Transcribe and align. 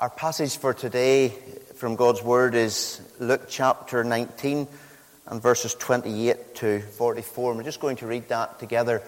Our 0.00 0.08
passage 0.08 0.56
for 0.56 0.72
today 0.72 1.28
from 1.74 1.94
God's 1.94 2.22
Word 2.22 2.54
is 2.54 3.02
Luke 3.18 3.48
chapter 3.50 4.02
19 4.02 4.66
and 5.26 5.42
verses 5.42 5.74
28 5.74 6.54
to 6.54 6.80
44. 6.80 7.50
And 7.50 7.58
we're 7.58 7.64
just 7.64 7.80
going 7.80 7.96
to 7.96 8.06
read 8.06 8.30
that 8.30 8.58
together. 8.58 9.02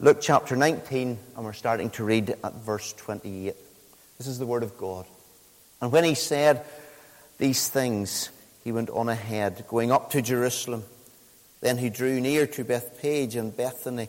Luke 0.00 0.20
chapter 0.22 0.56
19, 0.56 1.18
and 1.36 1.44
we're 1.44 1.52
starting 1.52 1.90
to 1.90 2.04
read 2.04 2.34
at 2.42 2.54
verse 2.54 2.94
28. 2.94 3.54
This 4.16 4.26
is 4.26 4.38
the 4.38 4.46
Word 4.46 4.62
of 4.62 4.78
God. 4.78 5.04
And 5.82 5.92
when 5.92 6.04
he 6.04 6.14
said 6.14 6.64
these 7.36 7.68
things, 7.68 8.30
he 8.64 8.72
went 8.72 8.88
on 8.88 9.10
ahead, 9.10 9.66
going 9.68 9.92
up 9.92 10.12
to 10.12 10.22
Jerusalem. 10.22 10.84
Then 11.60 11.76
he 11.76 11.90
drew 11.90 12.22
near 12.22 12.46
to 12.46 12.64
Bethphage 12.64 13.36
and 13.36 13.54
Bethany 13.54 14.08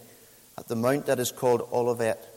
at 0.58 0.70
the 0.70 0.78
mount 0.78 1.08
that 1.08 1.20
is 1.20 1.34
called 1.34 1.68
Olivet 1.74 2.37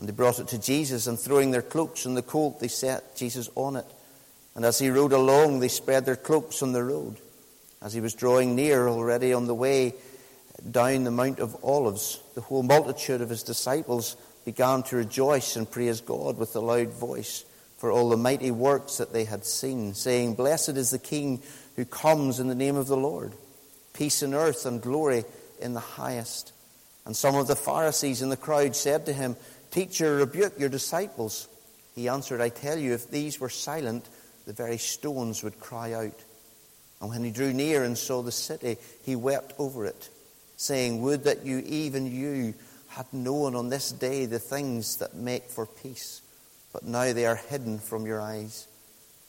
And 0.00 0.08
they 0.08 0.12
brought 0.12 0.38
it 0.38 0.48
to 0.48 0.58
Jesus, 0.58 1.06
and 1.06 1.18
throwing 1.20 1.50
their 1.50 1.62
cloaks 1.62 2.06
on 2.06 2.14
the 2.14 2.22
colt, 2.22 2.58
they 2.58 2.68
set 2.68 3.14
Jesus 3.14 3.50
on 3.54 3.76
it. 3.76 3.86
And 4.54 4.64
as 4.64 4.78
he 4.78 4.90
rode 4.90 5.12
along, 5.12 5.60
they 5.60 5.68
spread 5.68 6.06
their 6.06 6.16
cloaks 6.16 6.62
on 6.62 6.72
the 6.72 6.82
road. 6.82 7.16
As 7.82 7.92
he 7.92 8.00
was 8.00 8.14
drawing 8.14 8.56
near, 8.56 8.88
already 8.88 9.32
on 9.32 9.46
the 9.46 9.54
way 9.54 9.94
down 10.70 11.04
the 11.04 11.10
Mount 11.10 11.38
of 11.38 11.56
Olives, 11.62 12.20
the 12.34 12.40
whole 12.40 12.62
multitude 12.62 13.20
of 13.20 13.30
his 13.30 13.42
disciples 13.42 14.16
began 14.44 14.82
to 14.84 14.96
rejoice 14.96 15.56
and 15.56 15.70
praise 15.70 16.00
God 16.00 16.38
with 16.38 16.56
a 16.56 16.60
loud 16.60 16.88
voice 16.88 17.44
for 17.78 17.90
all 17.90 18.10
the 18.10 18.16
mighty 18.16 18.50
works 18.50 18.98
that 18.98 19.12
they 19.12 19.24
had 19.24 19.46
seen, 19.46 19.94
saying, 19.94 20.34
Blessed 20.34 20.70
is 20.70 20.90
the 20.90 20.98
King 20.98 21.42
who 21.76 21.86
comes 21.86 22.38
in 22.38 22.48
the 22.48 22.54
name 22.54 22.76
of 22.76 22.88
the 22.88 22.96
Lord. 22.96 23.32
Peace 23.94 24.22
on 24.22 24.34
earth 24.34 24.66
and 24.66 24.82
glory 24.82 25.24
in 25.60 25.72
the 25.72 25.80
highest. 25.80 26.52
And 27.06 27.16
some 27.16 27.36
of 27.36 27.46
the 27.46 27.56
Pharisees 27.56 28.20
in 28.20 28.28
the 28.28 28.36
crowd 28.36 28.76
said 28.76 29.06
to 29.06 29.14
him, 29.14 29.36
Teacher, 29.70 30.16
rebuke 30.16 30.58
your 30.58 30.68
disciples. 30.68 31.48
He 31.94 32.08
answered, 32.08 32.40
I 32.40 32.48
tell 32.48 32.78
you, 32.78 32.92
if 32.92 33.10
these 33.10 33.38
were 33.38 33.48
silent, 33.48 34.08
the 34.46 34.52
very 34.52 34.78
stones 34.78 35.42
would 35.42 35.60
cry 35.60 35.92
out. 35.92 36.24
And 37.00 37.10
when 37.10 37.24
he 37.24 37.30
drew 37.30 37.52
near 37.52 37.84
and 37.84 37.96
saw 37.96 38.22
the 38.22 38.32
city, 38.32 38.76
he 39.04 39.16
wept 39.16 39.54
over 39.58 39.86
it, 39.86 40.10
saying, 40.56 41.00
Would 41.02 41.24
that 41.24 41.46
you, 41.46 41.58
even 41.60 42.06
you, 42.06 42.54
had 42.88 43.12
known 43.12 43.54
on 43.54 43.68
this 43.68 43.92
day 43.92 44.26
the 44.26 44.40
things 44.40 44.96
that 44.96 45.14
make 45.14 45.48
for 45.48 45.66
peace, 45.66 46.20
but 46.72 46.84
now 46.84 47.12
they 47.12 47.24
are 47.24 47.36
hidden 47.36 47.78
from 47.78 48.06
your 48.06 48.20
eyes. 48.20 48.66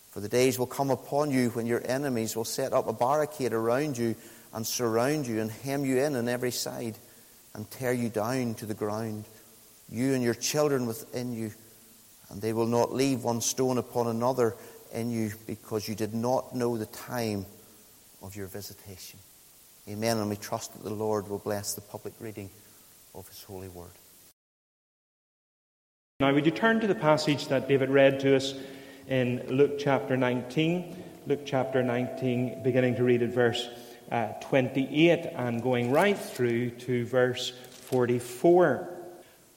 For 0.09 0.19
the 0.19 0.27
days 0.27 0.57
will 0.57 0.67
come 0.67 0.89
upon 0.89 1.31
you 1.31 1.49
when 1.51 1.67
your 1.67 1.81
enemies 1.85 2.35
will 2.35 2.45
set 2.45 2.73
up 2.73 2.87
a 2.87 2.93
barricade 2.93 3.53
around 3.53 3.97
you 3.97 4.15
and 4.53 4.65
surround 4.65 5.27
you 5.27 5.39
and 5.39 5.51
hem 5.51 5.85
you 5.85 5.99
in 5.99 6.15
on 6.15 6.27
every 6.27 6.51
side 6.51 6.97
and 7.53 7.69
tear 7.69 7.93
you 7.93 8.09
down 8.09 8.55
to 8.55 8.65
the 8.65 8.73
ground 8.73 9.23
you 9.91 10.13
and 10.13 10.23
your 10.23 10.33
children 10.33 10.87
within 10.87 11.33
you, 11.33 11.51
and 12.29 12.41
they 12.41 12.53
will 12.53 12.67
not 12.67 12.93
leave 12.93 13.23
one 13.23 13.41
stone 13.41 13.77
upon 13.77 14.07
another 14.07 14.55
in 14.93 15.11
you 15.11 15.31
because 15.45 15.87
you 15.87 15.95
did 15.95 16.13
not 16.13 16.55
know 16.55 16.77
the 16.77 16.85
time 16.87 17.45
of 18.21 18.35
your 18.35 18.47
visitation. 18.47 19.19
Amen. 19.89 20.17
And 20.17 20.29
we 20.29 20.37
trust 20.37 20.73
that 20.73 20.83
the 20.83 20.93
Lord 20.93 21.27
will 21.27 21.39
bless 21.39 21.73
the 21.73 21.81
public 21.81 22.13
reading 22.19 22.49
of 23.13 23.27
His 23.27 23.43
holy 23.43 23.67
word. 23.67 23.91
Now, 26.19 26.33
would 26.33 26.45
you 26.45 26.51
turn 26.51 26.79
to 26.81 26.87
the 26.87 26.95
passage 26.95 27.47
that 27.47 27.67
David 27.67 27.89
read 27.89 28.19
to 28.21 28.35
us 28.35 28.53
in 29.07 29.43
Luke 29.47 29.79
chapter 29.79 30.15
19? 30.15 31.03
Luke 31.27 31.41
chapter 31.45 31.83
19, 31.83 32.63
beginning 32.63 32.95
to 32.95 33.03
read 33.03 33.23
at 33.23 33.29
verse 33.29 33.67
uh, 34.11 34.27
28 34.41 35.25
and 35.35 35.61
going 35.63 35.91
right 35.91 36.17
through 36.17 36.69
to 36.71 37.05
verse 37.05 37.53
44. 37.71 38.90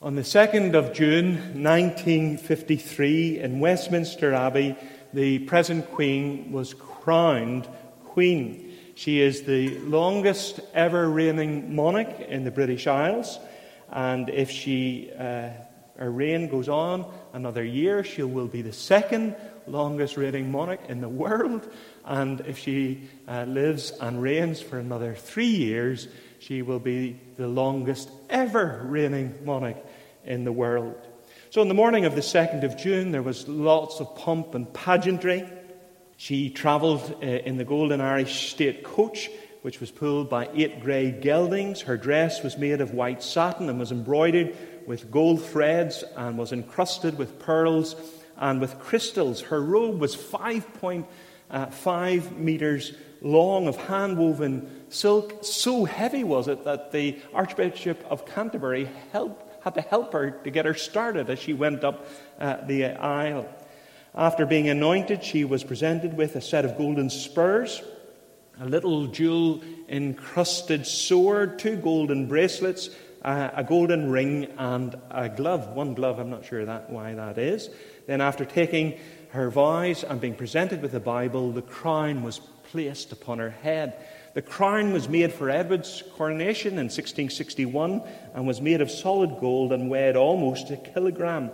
On 0.03 0.16
the 0.16 0.22
2nd 0.22 0.75
of 0.75 0.93
June 0.93 1.62
1953 1.62 3.41
in 3.41 3.60
Westminster 3.60 4.34
Abbey, 4.34 4.77
the 5.15 5.38
present 5.41 5.91
Queen 5.93 6.53
was 6.53 6.75
crowned 6.75 7.66
Queen. 8.05 8.72
She 8.97 9.21
is 9.21 9.44
the 9.44 9.78
longest 9.78 10.60
ever 10.75 11.09
reigning 11.09 11.75
monarch 11.75 12.21
in 12.21 12.44
the 12.44 12.50
British 12.50 12.87
Isles, 12.87 13.38
and 13.91 14.28
if 14.28 14.50
she, 14.50 15.10
uh, 15.19 15.50
her 15.97 16.11
reign 16.11 16.49
goes 16.49 16.69
on 16.69 17.11
another 17.32 17.65
year, 17.65 18.05
she 18.05 18.22
will 18.25 18.49
be 18.49 18.61
the 18.61 18.72
second 18.72 19.37
longest 19.66 20.19
reigning 20.19 20.50
monarch 20.50 20.81
in 20.88 21.00
the 21.00 21.09
world. 21.09 21.66
And 22.05 22.41
if 22.43 22.59
she 22.59 23.09
uh, 23.26 23.44
lives 23.44 23.93
and 24.00 24.21
reigns 24.21 24.61
for 24.61 24.78
another 24.78 25.15
three 25.15 25.47
years, 25.47 26.09
she 26.47 26.60
will 26.60 26.78
be 26.78 27.19
the 27.37 27.49
longest 27.49 28.10
ever 28.28 28.82
reigning 28.84 29.34
monarch 29.44 29.78
in 30.25 30.44
the 30.44 30.53
world. 30.53 30.94
So, 31.49 31.62
on 31.62 31.69
the 31.69 31.75
morning 31.75 32.05
of 32.05 32.15
the 32.15 32.21
2nd 32.21 32.65
of 32.65 32.77
June, 32.77 33.12
there 33.12 33.22
was 33.22 33.49
lots 33.49 34.00
of 34.00 34.15
pomp 34.15 34.55
and 34.55 34.71
pageantry. 34.75 35.49
She 36.19 36.50
travelled 36.50 37.16
uh, 37.22 37.27
in 37.27 37.56
the 37.56 37.65
Golden 37.65 38.03
Irish 38.03 38.50
State 38.50 38.84
Coach, 38.84 39.31
which 39.62 39.81
was 39.81 39.91
pulled 39.91 40.28
by 40.28 40.50
eight 40.55 40.81
grey 40.81 41.12
geldings. 41.12 41.81
Her 41.81 41.97
dress 41.97 42.43
was 42.43 42.59
made 42.59 42.82
of 42.82 42.93
white 42.93 43.22
satin 43.22 43.71
and 43.71 43.78
was 43.78 43.91
embroidered 43.91 44.55
with 44.87 45.11
gold 45.11 45.43
threads 45.43 46.05
and 46.15 46.37
was 46.37 46.53
encrusted 46.53 47.16
with 47.16 47.38
pearls 47.38 47.97
and 48.37 48.61
with 48.61 48.78
crystals. 48.78 49.41
Her 49.41 49.62
robe 49.62 49.99
was 49.99 50.15
5.5 50.15 51.06
uh, 51.50 52.34
metres 52.37 52.93
long 53.25 53.67
of 53.67 53.77
hand 53.77 54.17
woven 54.17 54.85
silk. 54.91 55.39
So 55.43 55.85
heavy 55.85 56.23
was 56.23 56.47
it 56.47 56.65
that 56.65 56.93
the 56.93 57.19
Archbishop 57.33 58.05
of 58.09 58.25
Canterbury 58.27 58.89
helped 59.12 59.45
had 59.65 59.75
to 59.75 59.81
help 59.81 60.12
her 60.12 60.31
to 60.31 60.51
get 60.51 60.67
her 60.67 60.75
started 60.75 61.31
as 61.31 61.39
she 61.39 61.55
went 61.55 61.83
up 61.85 62.07
uh, 62.39 62.59
the 62.67 62.85
aisle. 62.85 63.49
After 64.15 64.45
being 64.45 64.69
anointed, 64.69 65.25
she 65.25 65.45
was 65.45 65.65
presented 65.65 66.17
with 66.17 66.37
a 66.37 66.41
set 66.43 66.67
of 66.67 66.77
golden 66.77 67.09
spurs, 67.09 67.83
a 68.61 68.67
little 68.67 69.07
jewel 69.07 69.62
encrusted 69.89 70.87
sword, 70.87 71.59
two 71.59 71.77
golden 71.77 72.29
bracelets, 72.29 72.91
uh, 73.23 73.51
a 73.55 73.65
golden 73.65 74.11
ring, 74.11 74.53
and 74.59 74.95
a 75.11 75.31
glove. 75.31 75.69
One 75.71 75.95
glove, 75.95 76.19
I'm 76.19 76.31
not 76.31 76.45
sure 76.45 76.67
that, 76.67 76.91
why 76.91 77.15
that 77.15 77.39
is. 77.39 77.71
Then, 78.06 78.21
after 78.21 78.45
taking 78.45 78.99
her 79.31 79.51
vows 79.51 80.05
and 80.05 80.21
being 80.21 80.35
presented 80.35 80.83
with 80.83 80.93
the 80.93 81.01
Bible, 81.01 81.53
the 81.53 81.62
crown 81.62 82.23
was 82.23 82.41
placed 82.75 83.12
upon 83.12 83.39
her 83.39 83.51
head. 83.51 84.05
The 84.35 84.43
crown 84.43 84.93
was 84.93 85.09
made 85.09 85.33
for 85.33 85.49
Edward's 85.49 86.03
coronation 86.17 86.73
in 86.73 86.87
1661 86.87 88.03
and 88.35 88.49
was 88.49 88.61
made 88.61 88.81
of 88.81 88.91
solid 88.91 89.39
gold 89.39 89.73
and 89.73 89.89
weighed 89.89 90.17
almost 90.17 90.73
a 90.73 90.77
kilogram. 90.77 91.53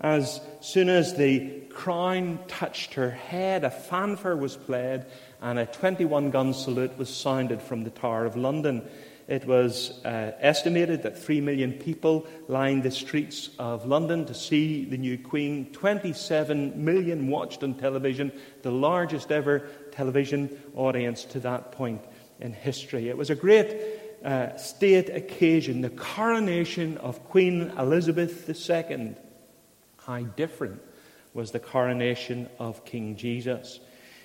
As 0.00 0.40
soon 0.62 0.88
as 0.88 1.14
the 1.14 1.60
crown 1.68 2.38
touched 2.48 2.94
her 2.94 3.10
head, 3.10 3.64
a 3.64 3.70
fanfare 3.70 4.34
was 4.34 4.56
played 4.56 5.04
and 5.42 5.58
a 5.58 5.66
21 5.66 6.30
gun 6.30 6.54
salute 6.54 6.96
was 6.96 7.14
sounded 7.14 7.60
from 7.60 7.84
the 7.84 7.90
Tower 7.90 8.24
of 8.24 8.34
London. 8.34 8.88
It 9.28 9.46
was 9.46 10.02
uh, 10.04 10.32
estimated 10.40 11.04
that 11.04 11.18
3 11.18 11.40
million 11.40 11.72
people 11.74 12.26
lined 12.48 12.82
the 12.82 12.90
streets 12.90 13.50
of 13.58 13.86
London 13.86 14.24
to 14.26 14.34
see 14.34 14.84
the 14.84 14.96
new 14.96 15.16
Queen. 15.16 15.72
27 15.72 16.84
million 16.84 17.28
watched 17.28 17.62
on 17.62 17.74
television, 17.74 18.32
the 18.62 18.72
largest 18.72 19.30
ever 19.30 19.68
television 19.92 20.50
audience 20.74 21.24
to 21.26 21.40
that 21.40 21.72
point 21.72 22.02
in 22.40 22.52
history. 22.52 23.08
It 23.08 23.16
was 23.16 23.30
a 23.30 23.34
great 23.34 23.76
uh, 24.24 24.56
state 24.56 25.08
occasion, 25.10 25.80
the 25.80 25.90
coronation 25.90 26.98
of 26.98 27.24
Queen 27.24 27.72
Elizabeth 27.78 28.48
II. 28.48 29.14
How 30.06 30.22
different 30.22 30.82
was 31.34 31.52
the 31.52 31.60
coronation 31.60 32.48
of 32.58 32.84
King 32.84 33.16
Jesus? 33.16 33.80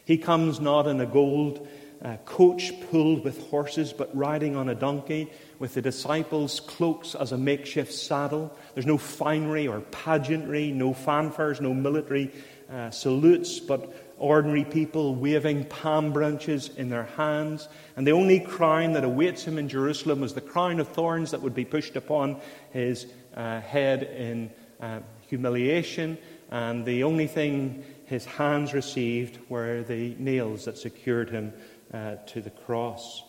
He 0.05 0.17
comes 0.17 0.59
not 0.59 0.87
in 0.87 0.99
a 1.01 1.05
gold 1.05 1.67
uh, 2.03 2.17
coach 2.25 2.71
pulled 2.91 3.23
with 3.23 3.49
horses, 3.49 3.91
but 3.91 4.15
riding 4.15 4.55
on 4.55 4.69
a 4.69 4.75
donkey 4.75 5.31
with 5.59 5.73
the 5.73 5.81
disciples' 5.81 6.59
cloaks 6.59 7.15
as 7.15 7.31
a 7.31 7.37
makeshift 7.37 7.91
saddle. 7.91 8.55
There's 8.73 8.85
no 8.85 8.97
finery 8.97 9.67
or 9.67 9.81
pageantry, 9.81 10.71
no 10.71 10.93
fanfares, 10.93 11.59
no 11.59 11.73
military 11.73 12.31
uh, 12.71 12.91
salutes, 12.91 13.59
but 13.59 14.06
ordinary 14.17 14.65
people 14.65 15.15
waving 15.15 15.65
palm 15.65 16.11
branches 16.11 16.69
in 16.75 16.89
their 16.89 17.05
hands. 17.17 17.67
And 17.95 18.05
the 18.05 18.11
only 18.11 18.39
crown 18.39 18.93
that 18.93 19.03
awaits 19.03 19.43
him 19.43 19.57
in 19.57 19.69
Jerusalem 19.69 20.21
was 20.21 20.33
the 20.33 20.41
crown 20.41 20.79
of 20.79 20.87
thorns 20.87 21.31
that 21.31 21.41
would 21.41 21.55
be 21.55 21.65
pushed 21.65 21.95
upon 21.95 22.39
his 22.71 23.05
uh, 23.35 23.61
head 23.61 24.03
in 24.03 24.51
uh, 24.81 24.99
humiliation 25.27 26.17
and 26.49 26.85
the 26.85 27.03
only 27.03 27.27
thing 27.27 27.83
his 28.05 28.25
hands 28.25 28.73
received 28.73 29.39
were 29.49 29.83
the 29.83 30.15
nails 30.17 30.65
that 30.65 30.77
secured 30.77 31.29
him 31.29 31.53
uh, 31.93 32.15
to 32.27 32.41
the 32.41 32.49
cross. 32.49 33.23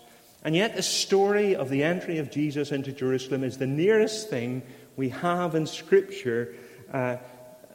And 0.44 0.54
yet, 0.54 0.76
the 0.76 0.82
story 0.82 1.56
of 1.56 1.68
the 1.68 1.82
entry 1.82 2.18
of 2.18 2.30
Jesus 2.30 2.70
into 2.70 2.92
Jerusalem 2.92 3.42
is 3.42 3.58
the 3.58 3.66
nearest 3.66 4.30
thing 4.30 4.62
we 4.96 5.08
have 5.08 5.56
in 5.56 5.66
Scripture 5.66 6.54
uh, 6.92 7.16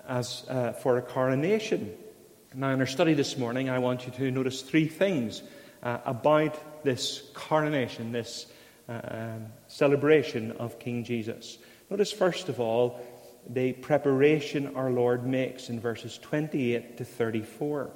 as, 0.07 0.45
uh, 0.50 0.71
for 0.74 0.98
a 0.98 1.01
coronation. 1.01 1.94
Now, 2.56 2.70
in 2.70 2.80
our 2.82 2.86
study 2.86 3.16
this 3.16 3.36
morning, 3.36 3.72
I 3.72 3.80
want 3.80 4.06
you 4.06 4.12
to 4.12 4.30
notice 4.30 4.62
three 4.62 4.88
things 4.88 5.42
uh, 5.82 5.98
about 6.06 6.84
this 6.84 7.24
coronation, 7.34 8.12
this 8.12 8.46
uh, 8.88 9.38
celebration 9.68 10.52
of 10.52 10.78
King 10.78 11.04
Jesus. 11.04 11.58
Notice, 11.90 12.12
first 12.12 12.50
of 12.50 12.60
all, 12.60 13.00
the 13.50 13.74
preparation 13.74 14.76
our 14.76 14.92
Lord 14.92 15.26
makes 15.26 15.70
in 15.70 15.80
verses 15.80 16.20
28 16.20 16.98
to 16.98 17.04
34. 17.04 17.90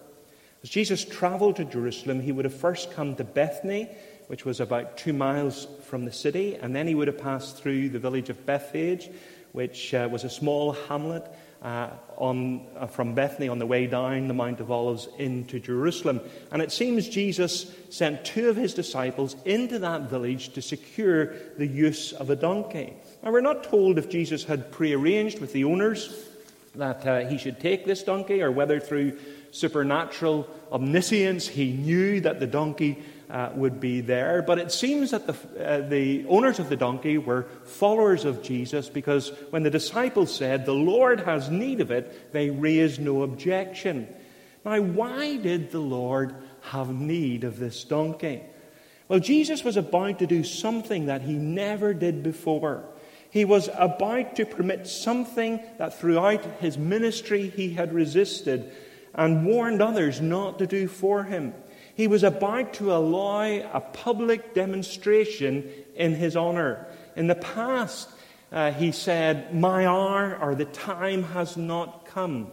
As 0.63 0.69
Jesus 0.71 1.06
traveled 1.06 1.57
to 1.57 1.65
Jerusalem, 1.65 2.19
he 2.19 2.31
would 2.31 2.45
have 2.45 2.59
first 2.59 2.92
come 2.92 3.15
to 3.15 3.24
Bethany, 3.24 3.88
which 4.25 4.44
was 4.44 4.59
about 4.59 4.98
two 4.98 5.13
miles 5.13 5.68
from 5.83 6.04
the 6.06 6.12
city, 6.12 6.56
and 6.56 6.75
then 6.75 6.88
he 6.88 6.95
would 6.95 7.07
have 7.07 7.19
passed 7.19 7.57
through 7.57 7.89
the 7.89 8.00
village 8.00 8.31
of 8.31 8.44
Bethphage, 8.48 9.12
which 9.51 9.94
uh, 9.94 10.09
was 10.12 10.24
a 10.24 10.31
small 10.31 10.71
hamlet 10.71 11.31
uh, 11.62 11.89
on, 12.18 12.65
uh, 12.75 12.88
from 12.88 13.13
Bethany 13.13 13.50
on 13.50 13.59
the 13.59 13.65
way 13.65 13.88
down 13.88 14.27
the 14.27 14.33
Mount 14.33 14.59
of 14.59 14.71
Olives 14.71 15.07
into 15.18 15.59
Jerusalem. 15.59 16.21
And 16.51 16.62
it 16.62 16.71
seems 16.71 17.09
Jesus 17.09 17.71
sent 17.89 18.25
two 18.25 18.50
of 18.50 18.56
his 18.56 18.74
disciples 18.74 19.36
into 19.45 19.80
that 19.80 20.04
village 20.04 20.54
to 20.54 20.62
secure 20.62 21.33
the 21.57 21.68
use 21.68 22.13
of 22.13 22.30
a 22.30 22.36
donkey. 22.36 22.94
Now, 23.24 23.31
we're 23.31 23.42
not 23.42 23.63
told 23.63 23.98
if 23.98 24.09
Jesus 24.09 24.44
had 24.44 24.71
prearranged 24.71 25.39
with 25.39 25.54
the 25.54 25.63
owners 25.63 26.25
that 26.75 27.06
uh, 27.07 27.25
he 27.27 27.38
should 27.38 27.59
take 27.59 27.86
this 27.86 28.04
donkey 28.04 28.42
or 28.42 28.51
whether 28.51 28.80
through 28.80 29.18
supernatural 29.51 30.48
omniscience 30.71 31.48
he 31.48 31.71
knew 31.71 32.21
that 32.21 32.39
the 32.39 32.48
donkey 32.48 33.01
uh, 33.29 33.50
would 33.56 33.79
be 33.79 34.01
there. 34.01 34.41
But 34.41 34.59
it 34.59 34.71
seems 34.71 35.12
that 35.12 35.27
the, 35.27 35.35
uh, 35.63 35.88
the 35.88 36.25
owners 36.27 36.59
of 36.59 36.69
the 36.69 36.75
donkey 36.75 37.18
were 37.18 37.44
followers 37.65 38.25
of 38.25 38.41
Jesus 38.41 38.89
because 38.89 39.31
when 39.50 39.63
the 39.63 39.69
disciples 39.69 40.33
said, 40.33 40.65
The 40.65 40.74
Lord 40.74 41.21
has 41.21 41.50
need 41.50 41.81
of 41.81 41.91
it, 41.91 42.31
they 42.31 42.50
raised 42.50 43.01
no 43.01 43.24
objection. 43.24 44.07
Now, 44.63 44.81
why 44.81 45.38
did 45.38 45.71
the 45.71 45.79
Lord 45.79 46.35
have 46.62 46.89
need 46.89 47.44
of 47.44 47.59
this 47.59 47.83
donkey? 47.83 48.44
Well, 49.07 49.19
Jesus 49.19 49.63
was 49.63 49.77
about 49.77 50.19
to 50.19 50.27
do 50.27 50.44
something 50.44 51.06
that 51.06 51.21
he 51.21 51.33
never 51.33 51.94
did 51.94 52.23
before. 52.23 52.83
He 53.30 53.45
was 53.45 53.69
about 53.73 54.35
to 54.38 54.45
permit 54.45 54.88
something 54.88 55.62
that 55.77 56.00
throughout 56.00 56.44
his 56.59 56.77
ministry 56.77 57.50
he 57.50 57.73
had 57.73 57.94
resisted 57.94 58.71
and 59.13 59.45
warned 59.45 59.81
others 59.81 60.21
not 60.21 60.59
to 60.59 60.68
do 60.68 60.88
for 60.88 61.23
him. 61.23 61.53
He 61.97 62.05
was 62.05 62.23
about 62.23 62.75
to 62.75 62.94
allow 62.94 63.41
a 63.41 63.81
public 63.81 64.53
demonstration 64.53 65.67
in 65.95 66.13
his 66.13 66.35
honor. 66.35 66.85
In 67.15 67.25
the 67.25 67.33
past, 67.33 68.07
uh, 68.51 68.71
he 68.71 68.91
said, 68.91 69.55
My 69.55 69.88
hour 69.88 70.38
or 70.39 70.53
the 70.53 70.65
time 70.65 71.23
has 71.23 71.57
not 71.57 72.05
come. 72.05 72.51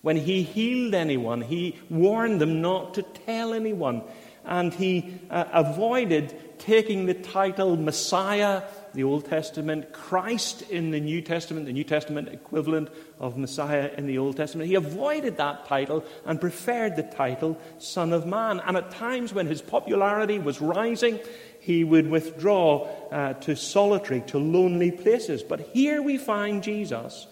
When 0.00 0.16
he 0.16 0.42
healed 0.42 0.94
anyone, 0.94 1.42
he 1.42 1.78
warned 1.90 2.40
them 2.40 2.62
not 2.62 2.94
to 2.94 3.02
tell 3.02 3.52
anyone. 3.52 4.04
And 4.46 4.72
he 4.72 5.20
uh, 5.28 5.44
avoided 5.52 6.58
taking 6.58 7.04
the 7.04 7.12
title 7.12 7.76
Messiah 7.76 8.62
the 8.94 9.04
Old 9.04 9.26
Testament, 9.26 9.92
Christ 9.92 10.62
in 10.62 10.90
the 10.90 11.00
New 11.00 11.22
Testament, 11.22 11.66
the 11.66 11.72
New 11.72 11.84
Testament 11.84 12.28
equivalent 12.28 12.88
of 13.18 13.36
Messiah 13.36 13.90
in 13.96 14.06
the 14.06 14.18
Old 14.18 14.36
Testament. 14.36 14.68
He 14.68 14.74
avoided 14.74 15.36
that 15.36 15.66
title 15.66 16.04
and 16.24 16.40
preferred 16.40 16.96
the 16.96 17.02
title 17.02 17.58
Son 17.78 18.12
of 18.12 18.26
Man. 18.26 18.60
And 18.60 18.76
at 18.76 18.90
times 18.90 19.32
when 19.32 19.46
his 19.46 19.62
popularity 19.62 20.38
was 20.38 20.60
rising, 20.60 21.18
he 21.60 21.84
would 21.84 22.08
withdraw 22.08 22.88
uh, 23.10 23.34
to 23.34 23.56
solitary, 23.56 24.22
to 24.22 24.38
lonely 24.38 24.90
places. 24.90 25.42
But 25.42 25.60
here 25.60 26.02
we 26.02 26.16
find 26.16 26.62
Jesus. 26.62 27.26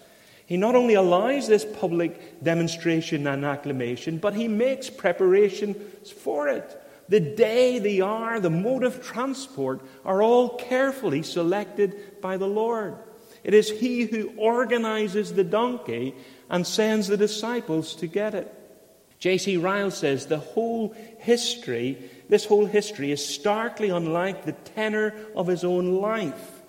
He 0.45 0.55
not 0.55 0.75
only 0.75 0.93
allows 0.93 1.47
this 1.47 1.65
public 1.65 2.41
demonstration 2.41 3.27
and 3.27 3.43
acclamation, 3.43 4.17
but 4.17 4.33
he 4.33 4.47
makes 4.47 4.89
preparations 4.89 6.09
for 6.09 6.47
it. 6.47 6.81
The 7.09 7.19
day, 7.19 7.79
the 7.79 8.01
hour, 8.01 8.39
the 8.39 8.49
mode 8.49 8.83
of 8.83 9.03
transport 9.03 9.81
are 10.03 10.21
all 10.21 10.57
carefully 10.57 11.23
selected 11.23 12.21
by 12.21 12.37
the 12.37 12.47
Lord. 12.47 12.95
It 13.43 13.53
is 13.53 13.69
He 13.69 14.03
who 14.03 14.33
organizes 14.37 15.33
the 15.33 15.43
donkey 15.43 16.15
and 16.49 16.67
sends 16.67 17.07
the 17.07 17.17
disciples 17.17 17.95
to 17.95 18.07
get 18.07 18.35
it. 18.35 18.53
J.C. 19.19 19.57
Ryle 19.57 19.89
says 19.89 20.25
the 20.25 20.37
whole 20.37 20.95
history, 21.19 21.97
this 22.29 22.45
whole 22.45 22.65
history 22.65 23.11
is 23.11 23.25
starkly 23.25 23.89
unlike 23.89 24.45
the 24.45 24.51
tenor 24.51 25.15
of 25.35 25.47
his 25.47 25.63
own 25.63 26.01
life. 26.01 26.61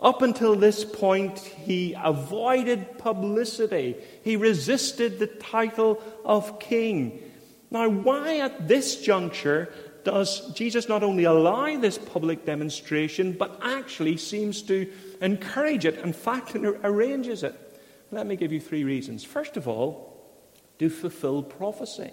Up 0.00 0.22
until 0.22 0.54
this 0.54 0.84
point, 0.84 1.38
he 1.38 1.96
avoided 1.96 2.98
publicity. 2.98 3.96
He 4.22 4.36
resisted 4.36 5.18
the 5.18 5.26
title 5.26 6.02
of 6.24 6.60
king. 6.60 7.22
Now, 7.70 7.88
why 7.88 8.38
at 8.38 8.66
this 8.68 9.00
juncture 9.02 9.72
does 10.04 10.50
Jesus 10.54 10.88
not 10.88 11.02
only 11.02 11.24
allow 11.24 11.78
this 11.78 11.98
public 11.98 12.46
demonstration, 12.46 13.32
but 13.32 13.58
actually 13.62 14.16
seems 14.16 14.62
to 14.62 14.90
encourage 15.20 15.84
it, 15.84 15.98
in 15.98 16.12
fact, 16.12 16.56
arranges 16.56 17.42
it? 17.42 17.54
Let 18.10 18.26
me 18.26 18.36
give 18.36 18.52
you 18.52 18.60
three 18.60 18.84
reasons. 18.84 19.22
First 19.22 19.56
of 19.56 19.68
all, 19.68 20.08
to 20.78 20.88
fulfill 20.88 21.42
prophecy. 21.42 22.10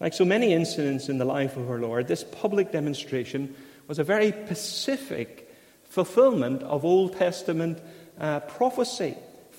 Like 0.00 0.14
so 0.14 0.24
many 0.24 0.52
incidents 0.52 1.08
in 1.08 1.18
the 1.18 1.24
life 1.24 1.56
of 1.56 1.70
our 1.70 1.78
Lord, 1.78 2.08
this 2.08 2.24
public 2.24 2.72
demonstration 2.72 3.54
was 3.86 3.98
a 3.98 4.04
very 4.04 4.32
specific 4.32 5.48
fulfillment 5.84 6.62
of 6.62 6.84
Old 6.84 7.16
Testament 7.16 7.78
uh, 8.18 8.40
prophecy. 8.40 9.16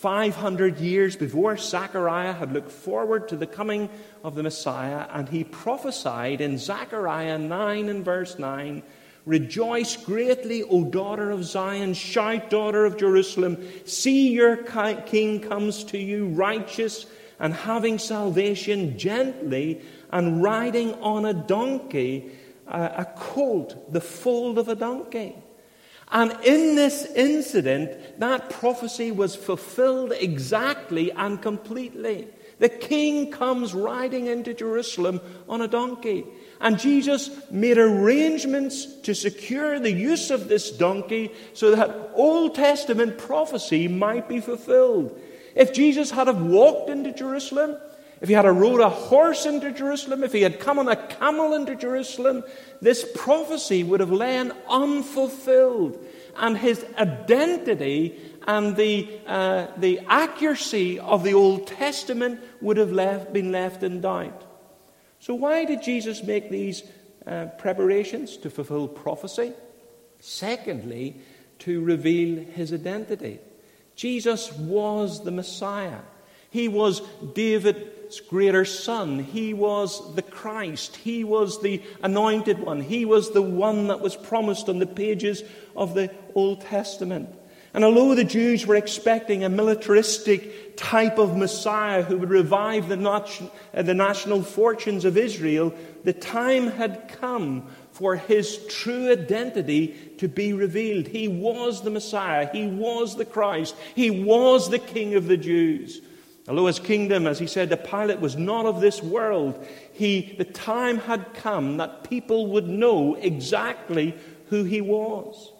500 0.07 0.79
years 0.79 1.17
before 1.17 1.57
Zechariah 1.57 2.31
had 2.31 2.53
looked 2.53 2.71
forward 2.71 3.27
to 3.27 3.35
the 3.35 3.45
coming 3.45 3.89
of 4.23 4.35
the 4.35 4.41
Messiah, 4.41 5.05
and 5.11 5.27
he 5.27 5.43
prophesied 5.43 6.39
in 6.39 6.57
Zechariah 6.57 7.37
9 7.37 7.89
and 7.89 8.05
verse 8.05 8.39
9 8.39 8.83
Rejoice 9.25 9.97
greatly, 9.97 10.63
O 10.63 10.85
daughter 10.85 11.29
of 11.29 11.43
Zion, 11.43 11.93
shout, 11.93 12.49
daughter 12.49 12.85
of 12.85 12.95
Jerusalem. 12.95 13.57
See, 13.83 14.29
your 14.29 14.55
king 14.55 15.41
comes 15.41 15.83
to 15.83 15.97
you, 15.97 16.27
righteous 16.27 17.05
and 17.37 17.53
having 17.53 17.99
salvation, 17.99 18.97
gently 18.97 19.81
and 20.13 20.41
riding 20.41 20.93
on 21.01 21.25
a 21.25 21.33
donkey, 21.33 22.31
uh, 22.65 22.91
a 22.99 23.03
colt, 23.03 23.91
the 23.91 23.99
foal 23.99 24.57
of 24.57 24.69
a 24.69 24.75
donkey. 24.75 25.35
And 26.09 26.31
in 26.43 26.75
this 26.75 27.05
incident, 27.05 28.19
that 28.19 28.49
prophecy 28.49 29.11
was 29.11 29.35
fulfilled 29.35 30.13
exactly 30.13 31.11
and 31.11 31.41
completely. 31.41 32.27
The 32.59 32.69
king 32.69 33.31
comes 33.31 33.73
riding 33.73 34.27
into 34.27 34.53
Jerusalem 34.53 35.21
on 35.47 35.61
a 35.61 35.67
donkey. 35.67 36.25
And 36.59 36.79
Jesus 36.79 37.29
made 37.51 37.77
arrangements 37.77 38.85
to 39.01 39.13
secure 39.13 39.79
the 39.79 39.91
use 39.91 40.31
of 40.31 40.47
this 40.47 40.71
donkey 40.71 41.31
so 41.53 41.75
that 41.75 42.11
Old 42.15 42.55
Testament 42.55 43.17
prophecy 43.17 43.87
might 43.87 44.27
be 44.27 44.39
fulfilled. 44.39 45.19
If 45.55 45.73
Jesus 45.73 46.09
had 46.09 46.27
have 46.27 46.41
walked 46.41 46.89
into 46.89 47.11
Jerusalem, 47.11 47.77
if 48.19 48.29
he 48.29 48.33
had 48.33 48.45
rode 48.45 48.79
a 48.79 48.89
horse 48.89 49.45
into 49.45 49.71
Jerusalem, 49.71 50.23
if 50.23 50.33
he 50.33 50.41
had 50.41 50.59
come 50.59 50.79
on 50.79 50.87
a 50.87 50.95
camel 50.95 51.53
into 51.53 51.75
Jerusalem, 51.75 52.43
this 52.81 53.05
prophecy 53.15 53.83
would 53.83 53.99
have 53.99 54.11
lain 54.11 54.51
unfulfilled. 54.69 56.03
And 56.35 56.57
his 56.57 56.83
identity 56.97 58.19
and 58.47 58.75
the, 58.75 59.19
uh, 59.27 59.67
the 59.77 59.99
accuracy 60.07 60.99
of 60.99 61.23
the 61.23 61.33
Old 61.33 61.67
Testament 61.67 62.41
would 62.61 62.77
have 62.77 62.91
left, 62.91 63.33
been 63.33 63.51
left 63.51 63.83
in 63.83 64.01
doubt. 64.01 64.43
So, 65.19 65.35
why 65.35 65.65
did 65.65 65.83
Jesus 65.83 66.23
make 66.23 66.49
these 66.49 66.83
uh, 67.25 67.47
preparations 67.57 68.37
to 68.37 68.49
fulfill 68.49 68.87
prophecy? 68.87 69.53
Secondly, 70.19 71.21
to 71.59 71.83
reveal 71.83 72.43
his 72.43 72.71
identity. 72.73 73.39
Jesus 73.95 74.51
was 74.53 75.23
the 75.23 75.31
Messiah. 75.31 75.99
He 76.49 76.67
was 76.67 77.01
David's 77.33 77.96
greater 78.29 78.65
son. 78.65 79.19
He 79.19 79.53
was 79.53 80.15
the 80.15 80.21
Christ. 80.21 80.95
He 80.97 81.23
was 81.23 81.61
the 81.61 81.81
anointed 82.01 82.59
one. 82.59 82.81
He 82.81 83.05
was 83.05 83.31
the 83.31 83.41
one 83.41 83.87
that 83.87 84.01
was 84.01 84.15
promised 84.15 84.69
on 84.69 84.79
the 84.79 84.87
pages 84.87 85.43
of 85.75 85.93
the 85.93 86.11
Old 86.35 86.61
Testament. 86.61 87.29
And 87.73 87.83
although 87.83 88.15
the 88.15 88.23
Jews 88.23 88.65
were 88.65 88.75
expecting 88.75 89.43
a 89.43 89.49
militaristic 89.49 90.77
type 90.77 91.19
of 91.19 91.37
Messiah 91.37 92.01
who 92.01 92.17
would 92.17 92.29
revive 92.29 92.87
the, 92.87 92.95
nat- 92.95 93.41
uh, 93.73 93.81
the 93.83 93.93
national 93.93 94.41
fortunes 94.41 95.05
of 95.05 95.17
Israel, 95.17 95.73
the 96.03 96.13
time 96.13 96.67
had 96.67 97.09
come 97.19 97.67
for 97.91 98.15
his 98.15 98.65
true 98.67 99.11
identity 99.11 99.95
to 100.17 100.27
be 100.27 100.53
revealed. 100.53 101.07
He 101.07 101.27
was 101.27 101.81
the 101.81 101.89
Messiah. 101.89 102.49
He 102.51 102.65
was 102.65 103.15
the 103.15 103.25
Christ. 103.25 103.75
He 103.95 104.09
was 104.09 104.69
the 104.69 104.79
King 104.79 105.15
of 105.15 105.27
the 105.27 105.37
Jews. 105.37 106.01
His 106.47 106.79
kingdom, 106.79 107.27
as 107.27 107.39
he 107.39 107.47
said 107.47 107.69
to 107.71 107.77
Pilate, 107.77 108.21
was 108.21 108.37
not 108.37 108.65
of 108.65 108.79
this 108.79 109.03
world, 109.03 109.65
he, 109.91 110.33
the 110.37 110.45
time 110.45 110.97
had 110.97 111.33
come 111.33 111.77
that 111.77 112.09
people 112.09 112.47
would 112.47 112.67
know 112.67 113.15
exactly 113.15 114.15
who 114.49 114.63
he 114.63 114.79
was 114.79 115.51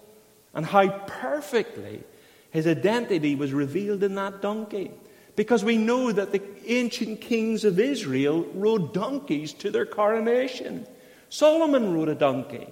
and 0.54 0.66
how 0.66 0.90
perfectly 0.90 2.04
his 2.52 2.66
identity 2.66 3.36
was 3.36 3.52
revealed 3.52 4.02
in 4.02 4.16
that 4.16 4.42
donkey. 4.42 4.92
Because 5.36 5.64
we 5.64 5.78
know 5.78 6.12
that 6.12 6.32
the 6.32 6.42
ancient 6.66 7.22
kings 7.22 7.66
of 7.66 7.80
Israel 7.80 8.44
rode 8.54 8.94
donkeys 8.94 9.54
to 9.54 9.70
their 9.70 9.86
coronation. 9.86 10.88
Solomon 11.30 11.94
rode 11.94 12.10
a 12.10 12.16
donkey 12.16 12.68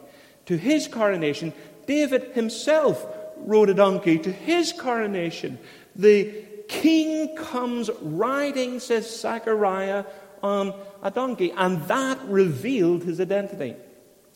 to 0.46 0.58
his 0.58 0.88
coronation. 0.88 1.54
David 1.86 2.32
himself 2.34 3.06
rode 3.38 3.70
a 3.70 3.74
donkey 3.74 4.18
to 4.20 4.32
his 4.32 4.72
coronation. 4.72 5.60
The 5.96 6.45
king 6.68 7.36
comes 7.36 7.90
riding, 8.02 8.80
says 8.80 9.20
Zechariah, 9.20 10.06
on 10.44 10.68
um, 10.68 10.74
a 11.02 11.10
donkey, 11.10 11.52
and 11.52 11.82
that 11.84 12.20
revealed 12.26 13.04
his 13.04 13.20
identity. 13.20 13.76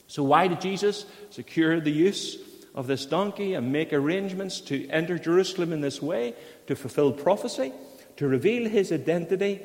So, 0.07 0.23
why 0.23 0.47
did 0.47 0.59
Jesus 0.59 1.05
secure 1.29 1.79
the 1.79 1.91
use 1.91 2.37
of 2.73 2.87
this 2.87 3.05
donkey 3.05 3.53
and 3.53 3.71
make 3.71 3.93
arrangements 3.93 4.59
to 4.61 4.89
enter 4.89 5.19
Jerusalem 5.19 5.71
in 5.71 5.81
this 5.81 6.01
way? 6.01 6.33
To 6.67 6.75
fulfill 6.75 7.11
prophecy, 7.11 7.71
to 8.17 8.27
reveal 8.27 8.67
his 8.67 8.91
identity, 8.91 9.61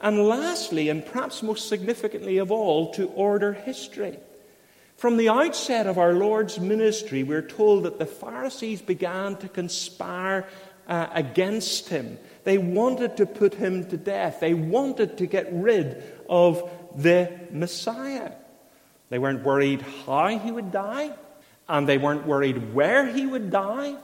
and 0.00 0.28
lastly, 0.28 0.90
and 0.90 1.04
perhaps 1.04 1.42
most 1.42 1.68
significantly 1.68 2.36
of 2.38 2.52
all, 2.52 2.92
to 2.92 3.08
order 3.08 3.54
history. 3.54 4.18
From 4.96 5.18
the 5.18 5.28
outset 5.28 5.86
of 5.86 5.98
our 5.98 6.14
Lord's 6.14 6.58
ministry, 6.58 7.22
we're 7.22 7.42
told 7.42 7.84
that 7.84 7.98
the 7.98 8.06
Pharisees 8.06 8.80
began 8.80 9.36
to 9.36 9.48
conspire 9.48 10.46
uh, 10.88 11.08
against 11.12 11.88
him. 11.88 12.18
They 12.44 12.58
wanted 12.58 13.16
to 13.16 13.26
put 13.26 13.54
him 13.54 13.88
to 13.88 13.96
death. 13.96 14.40
They 14.40 14.54
wanted 14.54 15.18
to 15.18 15.26
get 15.26 15.48
rid 15.52 16.02
of 16.28 16.70
the 16.96 17.30
Messiah. 17.50 18.32
They 19.08 19.18
weren't 19.18 19.44
worried 19.44 19.82
how 20.04 20.28
he 20.38 20.50
would 20.50 20.72
die, 20.72 21.12
and 21.68 21.88
they 21.88 21.98
weren't 21.98 22.26
worried 22.26 22.74
where 22.74 23.06
he 23.06 23.26
would 23.26 23.50
die, 23.50 23.96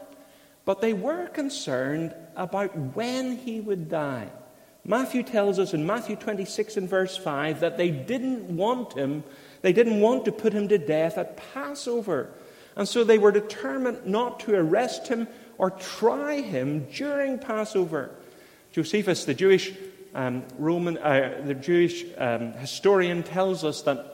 but 0.65 0.81
they 0.81 0.93
were 0.93 1.27
concerned 1.29 2.15
about 2.37 2.77
when 2.77 3.37
he 3.37 3.61
would 3.61 3.89
die. 3.89 4.29
Matthew 4.85 5.23
tells 5.23 5.59
us 5.59 5.75
in 5.75 5.87
Matthew 5.87 6.17
26 6.17 6.77
and 6.77 6.89
verse 6.89 7.17
5 7.17 7.61
that 7.61 7.77
they 7.77 7.91
didn't 7.91 8.57
want 8.57 8.95
him, 8.95 9.23
they 9.61 9.73
didn't 9.73 10.01
want 10.01 10.25
to 10.25 10.33
put 10.33 10.53
him 10.53 10.69
to 10.69 10.79
death 10.79 11.19
at 11.19 11.37
Passover. 11.53 12.31
And 12.75 12.89
so 12.89 13.05
they 13.05 13.19
were 13.19 13.33
determined 13.33 14.07
not 14.07 14.41
to 14.41 14.55
arrest 14.55 15.09
him 15.09 15.29
or 15.59 15.71
try 15.71 16.41
him 16.41 16.87
during 16.95 17.39
Passover. 17.39 18.11
Josephus, 18.73 19.25
the 19.25 19.35
Jewish 19.35 19.73
um, 20.15 20.45
Roman, 20.59 20.99
uh, 20.99 21.43
the 21.45 21.55
Jewish 21.55 22.05
um, 22.19 22.53
historian, 22.55 23.23
tells 23.23 23.65
us 23.65 23.83
that 23.83 24.13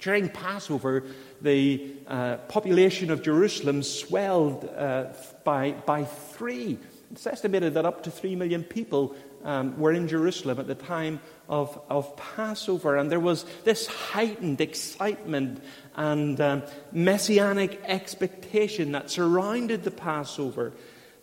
during 0.00 0.28
Passover, 0.28 1.04
the 1.40 1.94
uh, 2.06 2.36
population 2.48 3.10
of 3.10 3.22
Jerusalem 3.22 3.82
swelled 3.82 4.68
uh, 4.76 5.06
by, 5.44 5.72
by 5.86 6.04
three. 6.04 6.78
It's 7.10 7.26
estimated 7.26 7.74
that 7.74 7.86
up 7.86 8.02
to 8.04 8.10
three 8.10 8.36
million 8.36 8.64
people 8.64 9.14
um, 9.44 9.78
were 9.78 9.92
in 9.92 10.08
Jerusalem 10.08 10.58
at 10.58 10.66
the 10.66 10.74
time 10.74 11.20
of, 11.48 11.80
of 11.88 12.16
Passover, 12.16 12.96
and 12.96 13.10
there 13.10 13.20
was 13.20 13.44
this 13.64 13.86
heightened 13.86 14.60
excitement 14.60 15.62
and 15.94 16.40
um, 16.40 16.62
messianic 16.92 17.80
expectation 17.84 18.92
that 18.92 19.10
surrounded 19.10 19.84
the 19.84 19.90
Passover. 19.90 20.72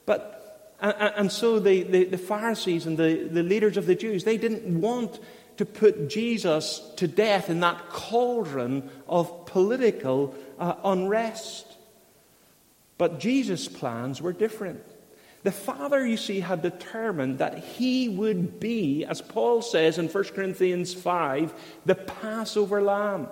But 0.05 0.41
and, 0.81 0.95
and 1.15 1.31
so 1.31 1.59
the, 1.59 1.83
the, 1.83 2.05
the, 2.05 2.17
Pharisees 2.17 2.87
and 2.87 2.97
the, 2.97 3.27
the 3.31 3.43
leaders 3.43 3.77
of 3.77 3.85
the 3.85 3.95
Jews, 3.95 4.23
they 4.23 4.37
didn't 4.37 4.81
want 4.81 5.19
to 5.57 5.65
put 5.65 6.09
Jesus 6.09 6.79
to 6.97 7.07
death 7.07 7.49
in 7.49 7.59
that 7.59 7.89
cauldron 7.89 8.89
of 9.07 9.45
political 9.45 10.35
uh, 10.57 10.75
unrest. 10.83 11.67
But 12.97 13.19
Jesus' 13.19 13.67
plans 13.67 14.21
were 14.21 14.33
different. 14.33 14.83
The 15.43 15.51
Father, 15.51 16.05
you 16.05 16.17
see, 16.17 16.39
had 16.39 16.62
determined 16.62 17.39
that 17.39 17.57
he 17.57 18.10
would 18.10 18.60
be, 18.60 19.05
as 19.05 19.21
Paul 19.21 19.62
says 19.62 19.98
in 19.98 20.07
1 20.07 20.24
Corinthians 20.25 20.93
5, 20.93 21.53
the 21.86 21.95
Passover 21.95 22.81
lamb. 22.81 23.27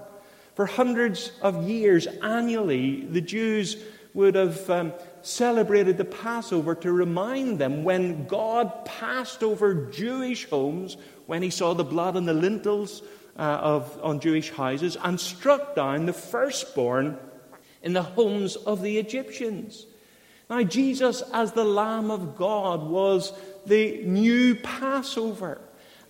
For 0.56 0.66
hundreds 0.66 1.32
of 1.42 1.70
years, 1.70 2.08
annually, 2.08 3.06
the 3.06 3.22
Jews 3.22 3.78
would 4.13 4.36
have 4.36 4.70
um, 4.70 4.94
celebrated 5.22 5.98
the 5.98 6.06
Passover 6.06 6.74
to 6.75 6.92
remind 6.92 7.60
them 7.60 7.84
when 7.84 8.25
God 8.25 8.86
passed 8.86 9.44
over 9.44 9.89
Jewish 9.92 10.50
homes, 10.50 10.98
when 11.28 11.44
he 11.44 11.51
saw 11.51 11.74
the 11.74 11.84
blood 11.84 12.18
on 12.18 12.25
the 12.25 12.34
lintels 12.34 13.04
uh, 13.38 13.42
of, 13.42 14.00
on 14.04 14.20
Jewish 14.20 14.50
houses, 14.50 14.98
and 15.04 15.20
struck 15.20 15.75
down 15.75 16.08
the 16.08 16.13
firstborn 16.13 17.20
in 17.84 17.94
the 17.94 18.04
homes 18.04 18.56
of 18.56 18.82
the 18.82 18.98
Egyptians. 18.98 19.86
Now, 20.50 20.63
Jesus, 20.63 21.22
as 21.32 21.51
the 21.51 21.63
Lamb 21.63 22.10
of 22.10 22.36
God, 22.36 22.84
was 22.84 23.34
the 23.68 24.01
new 24.03 24.56
Passover. 24.56 25.62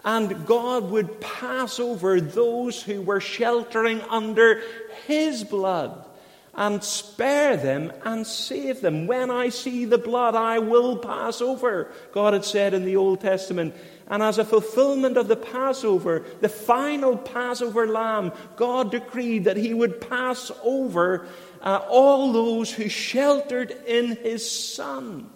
And 0.05 0.45
God 0.45 0.89
would 0.91 1.19
pass 1.19 1.77
over 1.77 2.21
those 2.21 2.81
who 2.81 3.01
were 3.01 3.19
sheltering 3.19 3.99
under 4.01 4.61
His 5.05 5.43
blood 5.43 6.05
and 6.53 6.83
spare 6.83 7.57
them 7.57 7.91
and 8.03 8.25
save 8.25 8.81
them. 8.81 9.07
When 9.07 9.29
I 9.29 9.49
see 9.49 9.85
the 9.85 9.97
blood, 9.97 10.35
I 10.35 10.59
will 10.59 10.97
pass 10.97 11.41
over, 11.41 11.91
God 12.11 12.33
had 12.33 12.45
said 12.45 12.73
in 12.73 12.85
the 12.85 12.95
Old 12.95 13.21
Testament. 13.21 13.75
And 14.07 14.23
as 14.23 14.39
a 14.39 14.45
fulfillment 14.45 15.17
of 15.17 15.27
the 15.27 15.35
Passover, 15.35 16.25
the 16.41 16.49
final 16.49 17.15
Passover 17.15 17.87
lamb, 17.87 18.31
God 18.55 18.91
decreed 18.91 19.45
that 19.45 19.57
he 19.57 19.73
would 19.73 20.01
pass 20.01 20.51
over 20.63 21.27
uh, 21.61 21.85
all 21.89 22.31
those 22.31 22.71
who 22.71 22.89
sheltered 22.89 23.71
in 23.85 24.15
his 24.17 24.49
son. 24.49 25.29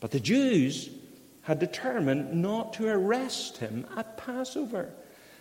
But 0.00 0.10
the 0.10 0.20
Jews 0.20 0.90
had 1.42 1.58
determined 1.58 2.40
not 2.40 2.74
to 2.74 2.88
arrest 2.88 3.58
him 3.58 3.86
at 3.96 4.16
Passover. 4.16 4.90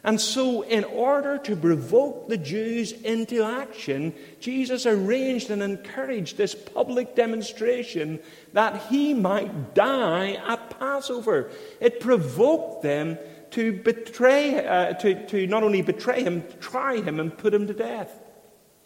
And 0.04 0.20
so, 0.20 0.64
in 0.64 0.84
order 0.84 1.38
to 1.40 1.56
provoke 1.56 2.28
the 2.28 2.38
Jews 2.38 2.92
into 2.92 3.44
action, 3.44 4.14
Jesus 4.40 4.88
arranged 4.88 5.52
and 5.52 5.62
encouraged 5.62 6.38
this 6.38 6.56
public 6.56 7.16
demonstration 7.16 8.20
that 8.54 8.82
he 8.88 9.14
might 9.14 9.76
die 9.76 10.42
at 10.48 10.80
Passover. 10.80 11.52
It 11.80 12.00
provoked 12.00 12.82
them 12.82 13.20
to 13.52 13.74
betray, 13.74 14.66
uh, 14.66 14.94
to, 14.94 15.28
to 15.28 15.46
not 15.46 15.62
only 15.62 15.84
betray 15.84 16.24
him, 16.24 16.46
try 16.60 17.00
him 17.00 17.20
and 17.20 17.38
put 17.38 17.54
him 17.54 17.68
to 17.68 17.74
death. 17.74 18.21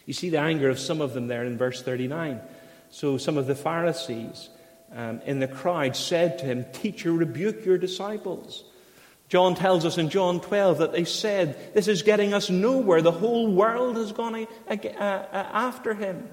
You 0.06 0.12
see 0.12 0.30
the 0.30 0.38
anger 0.38 0.70
of 0.70 0.78
some 0.78 1.00
of 1.00 1.12
them 1.12 1.26
there 1.26 1.44
in 1.44 1.58
verse 1.58 1.82
39. 1.82 2.40
So, 2.90 3.18
some 3.18 3.36
of 3.36 3.46
the 3.46 3.56
Pharisees 3.56 4.48
um, 4.94 5.20
in 5.26 5.40
the 5.40 5.48
crowd 5.48 5.96
said 5.96 6.38
to 6.38 6.44
him, 6.46 6.64
Teacher, 6.72 7.12
rebuke 7.12 7.64
your 7.64 7.76
disciples. 7.76 8.64
John 9.28 9.56
tells 9.56 9.84
us 9.84 9.98
in 9.98 10.08
John 10.08 10.40
12 10.40 10.78
that 10.78 10.92
they 10.92 11.04
said, 11.04 11.74
This 11.74 11.88
is 11.88 12.02
getting 12.02 12.32
us 12.32 12.48
nowhere. 12.48 13.02
The 13.02 13.10
whole 13.10 13.50
world 13.50 13.96
has 13.96 14.12
gone 14.12 14.46
after 14.68 15.94
him. 15.94 16.28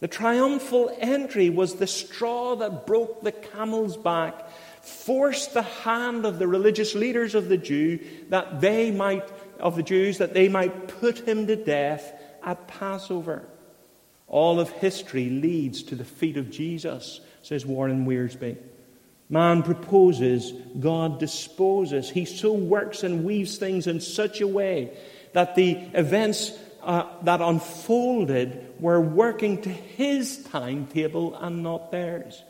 The 0.00 0.08
triumphal 0.08 0.94
entry 0.98 1.48
was 1.48 1.74
the 1.74 1.86
straw 1.86 2.56
that 2.56 2.86
broke 2.86 3.22
the 3.22 3.32
camel's 3.32 3.96
back, 3.96 4.50
forced 4.82 5.54
the 5.54 5.62
hand 5.62 6.26
of 6.26 6.38
the 6.38 6.46
religious 6.46 6.94
leaders 6.94 7.34
of 7.34 7.48
the 7.48 7.58
Jew 7.58 7.98
that 8.28 8.60
they 8.60 8.90
might 8.90 9.26
of 9.58 9.76
the 9.76 9.82
Jews 9.82 10.18
that 10.18 10.32
they 10.32 10.48
might 10.48 10.88
put 10.88 11.18
him 11.28 11.46
to 11.46 11.56
death 11.56 12.14
at 12.44 12.68
Passover. 12.68 13.44
All 14.26 14.60
of 14.60 14.70
history 14.70 15.28
leads 15.28 15.82
to 15.84 15.94
the 15.94 16.04
feet 16.04 16.36
of 16.36 16.50
Jesus, 16.50 17.20
says 17.42 17.66
Warren 17.66 18.06
Wiersbe. 18.06 18.56
Man 19.28 19.62
proposes, 19.62 20.52
God 20.78 21.20
disposes. 21.20 22.10
He 22.10 22.24
so 22.24 22.52
works 22.52 23.02
and 23.02 23.24
weaves 23.24 23.58
things 23.58 23.86
in 23.86 24.00
such 24.00 24.40
a 24.40 24.46
way 24.46 24.96
that 25.32 25.54
the 25.54 25.72
events 25.94 26.52
uh, 26.82 27.06
that 27.22 27.40
unfolded 27.40 28.74
were 28.80 29.00
working 29.00 29.62
to 29.62 29.68
his 29.68 30.42
timetable 30.44 31.36
and 31.36 31.62
not 31.62 31.90
theirs. 31.90 32.42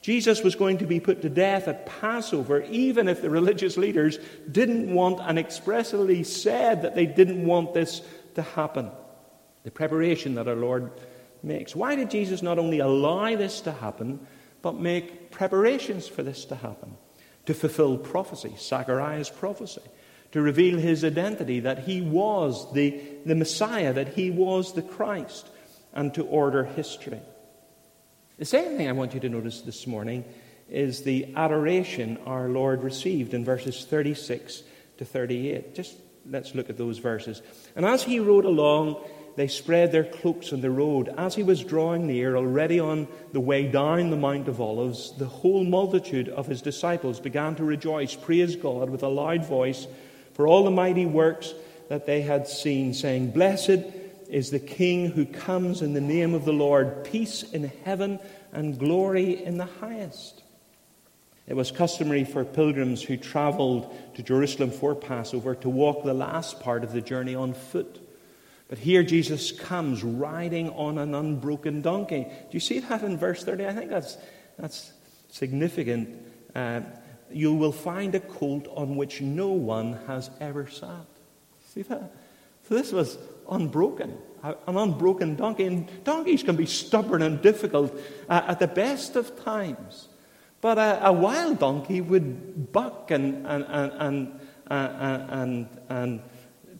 Jesus 0.00 0.42
was 0.42 0.56
going 0.56 0.78
to 0.78 0.86
be 0.86 1.00
put 1.00 1.22
to 1.22 1.28
death 1.28 1.68
at 1.68 1.86
Passover, 1.86 2.62
even 2.62 3.08
if 3.08 3.22
the 3.22 3.30
religious 3.30 3.76
leaders 3.76 4.18
didn't 4.50 4.92
want 4.92 5.20
and 5.20 5.38
expressly 5.38 6.24
said 6.24 6.82
that 6.82 6.94
they 6.94 7.06
didn't 7.06 7.44
want 7.44 7.72
this 7.72 8.02
to 8.34 8.42
happen. 8.42 8.90
The 9.64 9.70
preparation 9.70 10.34
that 10.34 10.48
our 10.48 10.56
Lord 10.56 10.90
makes. 11.42 11.74
Why 11.74 11.94
did 11.94 12.10
Jesus 12.10 12.42
not 12.42 12.58
only 12.58 12.78
allow 12.80 13.34
this 13.36 13.60
to 13.62 13.72
happen, 13.72 14.26
but 14.60 14.76
make 14.76 15.30
preparations 15.30 16.06
for 16.06 16.22
this 16.22 16.44
to 16.46 16.54
happen, 16.54 16.96
to 17.46 17.54
fulfill 17.54 17.98
prophecy, 17.98 18.54
Zechariah's 18.58 19.30
prophecy, 19.30 19.82
to 20.32 20.40
reveal 20.40 20.78
his 20.78 21.04
identity, 21.04 21.60
that 21.60 21.80
he 21.80 22.00
was 22.00 22.72
the, 22.72 23.00
the 23.26 23.34
Messiah, 23.34 23.92
that 23.92 24.08
he 24.08 24.30
was 24.30 24.72
the 24.72 24.82
Christ, 24.82 25.48
and 25.92 26.14
to 26.14 26.24
order 26.24 26.64
history. 26.64 27.20
The 28.38 28.44
second 28.44 28.76
thing 28.76 28.88
I 28.88 28.92
want 28.92 29.14
you 29.14 29.20
to 29.20 29.28
notice 29.28 29.60
this 29.60 29.86
morning 29.86 30.24
is 30.70 31.02
the 31.02 31.34
adoration 31.36 32.18
our 32.24 32.48
Lord 32.48 32.82
received 32.82 33.34
in 33.34 33.44
verses 33.44 33.84
36 33.84 34.62
to 34.98 35.04
38. 35.04 35.74
Just 35.74 35.96
let's 36.28 36.54
look 36.54 36.70
at 36.70 36.78
those 36.78 36.98
verses. 36.98 37.42
And 37.76 37.84
as 37.84 38.02
he 38.02 38.20
rode 38.20 38.46
along, 38.46 39.04
they 39.36 39.48
spread 39.48 39.92
their 39.92 40.04
cloaks 40.04 40.52
on 40.52 40.60
the 40.60 40.70
road. 40.70 41.12
As 41.16 41.34
he 41.34 41.42
was 41.42 41.64
drawing 41.64 42.06
near, 42.06 42.36
already 42.36 42.78
on 42.78 43.08
the 43.32 43.40
way 43.40 43.66
down 43.66 44.10
the 44.10 44.16
Mount 44.16 44.48
of 44.48 44.60
Olives, 44.60 45.16
the 45.16 45.26
whole 45.26 45.64
multitude 45.64 46.28
of 46.28 46.46
his 46.46 46.62
disciples 46.62 47.20
began 47.20 47.54
to 47.56 47.64
rejoice, 47.64 48.14
praise 48.14 48.56
God 48.56 48.90
with 48.90 49.02
a 49.02 49.08
loud 49.08 49.46
voice 49.46 49.86
for 50.34 50.46
all 50.46 50.64
the 50.64 50.70
mighty 50.70 51.06
works 51.06 51.54
that 51.88 52.06
they 52.06 52.22
had 52.22 52.46
seen, 52.48 52.94
saying, 52.94 53.30
Blessed 53.32 53.84
is 54.28 54.50
the 54.50 54.58
King 54.58 55.10
who 55.10 55.26
comes 55.26 55.82
in 55.82 55.92
the 55.92 56.00
name 56.00 56.34
of 56.34 56.44
the 56.44 56.52
Lord, 56.52 57.04
peace 57.04 57.42
in 57.42 57.70
heaven 57.84 58.18
and 58.52 58.78
glory 58.78 59.44
in 59.44 59.58
the 59.58 59.66
highest. 59.66 60.42
It 61.46 61.54
was 61.54 61.70
customary 61.70 62.24
for 62.24 62.44
pilgrims 62.44 63.02
who 63.02 63.16
traveled 63.16 63.94
to 64.14 64.22
Jerusalem 64.22 64.70
for 64.70 64.94
Passover 64.94 65.54
to 65.56 65.68
walk 65.68 66.04
the 66.04 66.14
last 66.14 66.60
part 66.60 66.84
of 66.84 66.92
the 66.92 67.00
journey 67.00 67.34
on 67.34 67.52
foot. 67.52 67.98
But 68.72 68.78
here 68.78 69.02
Jesus 69.02 69.52
comes 69.52 70.02
riding 70.02 70.70
on 70.70 70.96
an 70.96 71.14
unbroken 71.14 71.82
donkey. 71.82 72.22
Do 72.22 72.48
you 72.52 72.58
see 72.58 72.78
that 72.78 73.02
in 73.02 73.18
verse 73.18 73.44
30? 73.44 73.66
I 73.66 73.74
think 73.74 73.90
that's, 73.90 74.16
that's 74.58 74.94
significant. 75.30 76.08
Uh, 76.54 76.80
you 77.30 77.52
will 77.52 77.72
find 77.72 78.14
a 78.14 78.20
colt 78.20 78.66
on 78.74 78.96
which 78.96 79.20
no 79.20 79.48
one 79.48 79.98
has 80.06 80.30
ever 80.40 80.68
sat. 80.68 81.04
See 81.68 81.82
that? 81.82 82.14
So 82.66 82.74
this 82.74 82.92
was 82.92 83.18
unbroken, 83.50 84.16
an 84.42 84.56
unbroken 84.66 85.36
donkey. 85.36 85.66
And 85.66 86.04
donkeys 86.04 86.42
can 86.42 86.56
be 86.56 86.64
stubborn 86.64 87.20
and 87.20 87.42
difficult 87.42 87.94
uh, 88.26 88.40
at 88.46 88.58
the 88.58 88.68
best 88.68 89.16
of 89.16 89.44
times. 89.44 90.08
But 90.62 90.78
a, 90.78 91.08
a 91.08 91.12
wild 91.12 91.58
donkey 91.58 92.00
would 92.00 92.72
buck 92.72 93.10
and, 93.10 93.46
and, 93.46 93.66
and, 93.68 93.92
and, 93.98 94.40
uh, 94.70 95.26
and, 95.28 95.68
and 95.90 96.22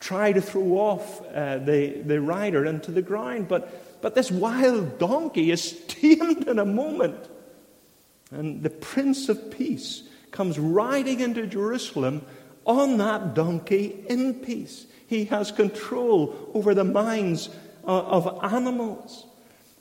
try 0.02 0.32
to 0.32 0.40
throw 0.40 0.72
off 0.78 1.24
uh, 1.28 1.58
the, 1.58 2.02
the 2.04 2.20
rider 2.20 2.66
into 2.66 2.90
the 2.90 3.00
ground. 3.00 3.46
But, 3.48 4.02
but 4.02 4.14
this 4.14 4.30
wild 4.30 4.98
donkey 4.98 5.50
is 5.50 5.72
tamed 5.86 6.48
in 6.48 6.58
a 6.58 6.64
moment. 6.66 7.28
And 8.30 8.62
the 8.62 8.70
Prince 8.70 9.28
of 9.28 9.50
Peace 9.50 10.02
comes 10.32 10.58
riding 10.58 11.20
into 11.20 11.46
Jerusalem 11.46 12.26
on 12.66 12.98
that 12.98 13.34
donkey 13.34 14.04
in 14.08 14.34
peace. 14.34 14.86
He 15.06 15.26
has 15.26 15.52
control 15.52 16.50
over 16.54 16.74
the 16.74 16.84
minds 16.84 17.48
uh, 17.86 18.00
of 18.02 18.40
animals. 18.42 19.26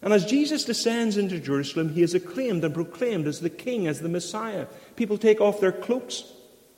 And 0.03 0.13
as 0.13 0.25
Jesus 0.25 0.65
descends 0.65 1.17
into 1.17 1.39
Jerusalem, 1.39 1.93
he 1.93 2.01
is 2.01 2.13
acclaimed 2.13 2.63
and 2.63 2.73
proclaimed 2.73 3.27
as 3.27 3.39
the 3.39 3.49
King, 3.49 3.87
as 3.87 4.01
the 4.01 4.09
Messiah. 4.09 4.67
People 4.95 5.17
take 5.17 5.41
off 5.41 5.59
their 5.59 5.71
cloaks 5.71 6.25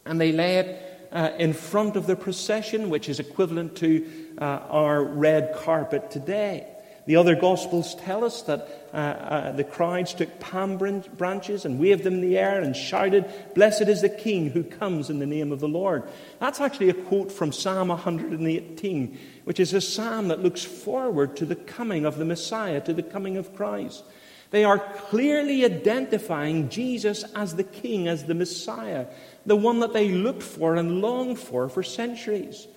and 0.05 0.19
they 0.19 0.31
lay 0.31 0.57
it 0.57 0.92
uh, 1.13 1.31
in 1.37 1.53
front 1.53 1.95
of 1.95 2.07
the 2.07 2.15
procession, 2.15 2.89
which 2.89 3.07
is 3.07 3.19
equivalent 3.19 3.75
to 3.77 4.05
uh, 4.39 4.43
our 4.43 5.03
red 5.03 5.55
carpet 5.55 6.11
today. 6.11 6.67
The 7.05 7.17
other 7.17 7.35
Gospels 7.35 7.95
tell 7.95 8.23
us 8.23 8.43
that 8.43 8.89
uh, 8.93 8.97
uh, 8.97 9.51
the 9.51 9.65
crowds 9.65 10.13
took 10.13 10.39
palm 10.39 10.77
branches 10.77 11.65
and 11.65 11.77
waved 11.77 12.03
them 12.03 12.15
in 12.15 12.21
the 12.21 12.37
air 12.37 12.61
and 12.61 12.73
shouted, 12.75 13.29
Blessed 13.55 13.89
is 13.89 14.01
the 14.01 14.09
King 14.09 14.49
who 14.49 14.63
comes 14.63 15.09
in 15.09 15.19
the 15.19 15.25
name 15.25 15.51
of 15.51 15.59
the 15.59 15.67
Lord. 15.67 16.03
That's 16.39 16.61
actually 16.61 16.89
a 16.89 16.93
quote 16.93 17.29
from 17.29 17.51
Psalm 17.51 17.89
118, 17.89 19.19
which 19.43 19.59
is 19.59 19.73
a 19.73 19.81
psalm 19.81 20.29
that 20.29 20.41
looks 20.41 20.63
forward 20.63 21.35
to 21.37 21.45
the 21.45 21.57
coming 21.57 22.05
of 22.05 22.17
the 22.17 22.25
Messiah, 22.25 22.79
to 22.81 22.93
the 22.93 23.03
coming 23.03 23.35
of 23.35 23.53
Christ. 23.53 24.03
They 24.51 24.63
are 24.63 24.79
clearly 24.79 25.65
identifying 25.65 26.69
Jesus 26.69 27.25
as 27.35 27.55
the 27.55 27.63
King, 27.63 28.07
as 28.07 28.25
the 28.25 28.35
Messiah 28.35 29.07
the 29.45 29.55
one 29.55 29.79
that 29.79 29.93
they 29.93 30.11
looked 30.11 30.43
for 30.43 30.75
and 30.75 31.01
longed 31.01 31.39
for 31.39 31.69
for 31.69 31.83
centuries. 31.83 32.67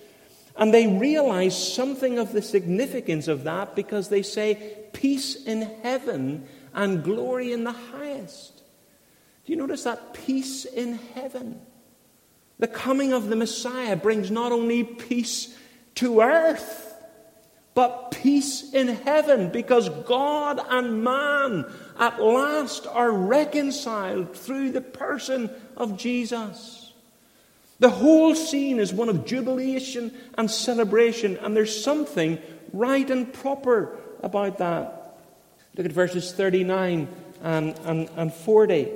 And 0.55 0.73
they 0.73 0.87
realize 0.87 1.73
something 1.73 2.17
of 2.17 2.33
the 2.33 2.41
significance 2.41 3.27
of 3.27 3.43
that 3.43 3.75
because 3.75 4.09
they 4.09 4.23
say, 4.23 4.75
Peace 4.93 5.43
in 5.45 5.61
heaven 5.83 6.47
and 6.73 7.03
glory 7.03 7.51
in 7.51 7.63
the 7.63 7.71
highest. 7.71 8.57
Do 9.45 9.53
you 9.53 9.57
notice 9.57 9.83
that? 9.83 10.13
Peace 10.13 10.65
in 10.65 10.95
heaven. 11.13 11.61
The 12.59 12.67
coming 12.67 13.13
of 13.13 13.27
the 13.27 13.35
Messiah 13.35 13.95
brings 13.95 14.31
not 14.31 14.51
only 14.51 14.83
peace 14.83 15.55
to 15.95 16.21
earth, 16.21 16.86
but 17.77 18.09
peace 18.09 18.73
in 18.73 18.87
heaven 18.87 19.49
because 19.49 19.87
God 20.07 20.59
and 20.67 21.03
man 21.03 21.71
at 21.99 22.19
last 22.19 22.87
are 22.87 23.11
reconciled 23.11 24.35
through 24.35 24.71
the 24.71 24.81
person 24.81 25.51
of 25.75 25.95
Jesus. 25.95 26.91
The 27.77 27.91
whole 27.91 28.33
scene 28.33 28.79
is 28.79 28.91
one 28.91 29.09
of 29.09 29.27
jubilation 29.27 30.11
and 30.39 30.49
celebration, 30.49 31.37
and 31.37 31.55
there's 31.55 31.83
something 31.83 32.39
right 32.73 33.07
and 33.11 33.31
proper 33.31 33.95
about 34.23 34.57
that. 34.57 35.19
Look 35.75 35.85
at 35.85 35.91
verses 35.91 36.31
39 36.31 37.07
and, 37.43 37.79
and, 37.85 38.09
and 38.15 38.33
40. 38.33 38.89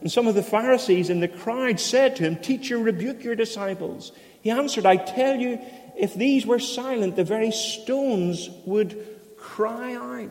And 0.00 0.12
some 0.12 0.28
of 0.28 0.36
the 0.36 0.44
Pharisees 0.44 1.10
in 1.10 1.18
the 1.18 1.26
crowd 1.26 1.80
said 1.80 2.14
to 2.14 2.22
him, 2.22 2.36
Teacher, 2.36 2.78
rebuke 2.78 3.24
your 3.24 3.34
disciples. 3.34 4.12
He 4.42 4.50
answered, 4.50 4.86
I 4.86 4.94
tell 4.94 5.36
you, 5.36 5.60
if 5.98 6.14
these 6.14 6.46
were 6.46 6.60
silent, 6.60 7.16
the 7.16 7.24
very 7.24 7.50
stones 7.50 8.48
would 8.64 9.36
cry 9.36 9.94
out. 9.94 10.30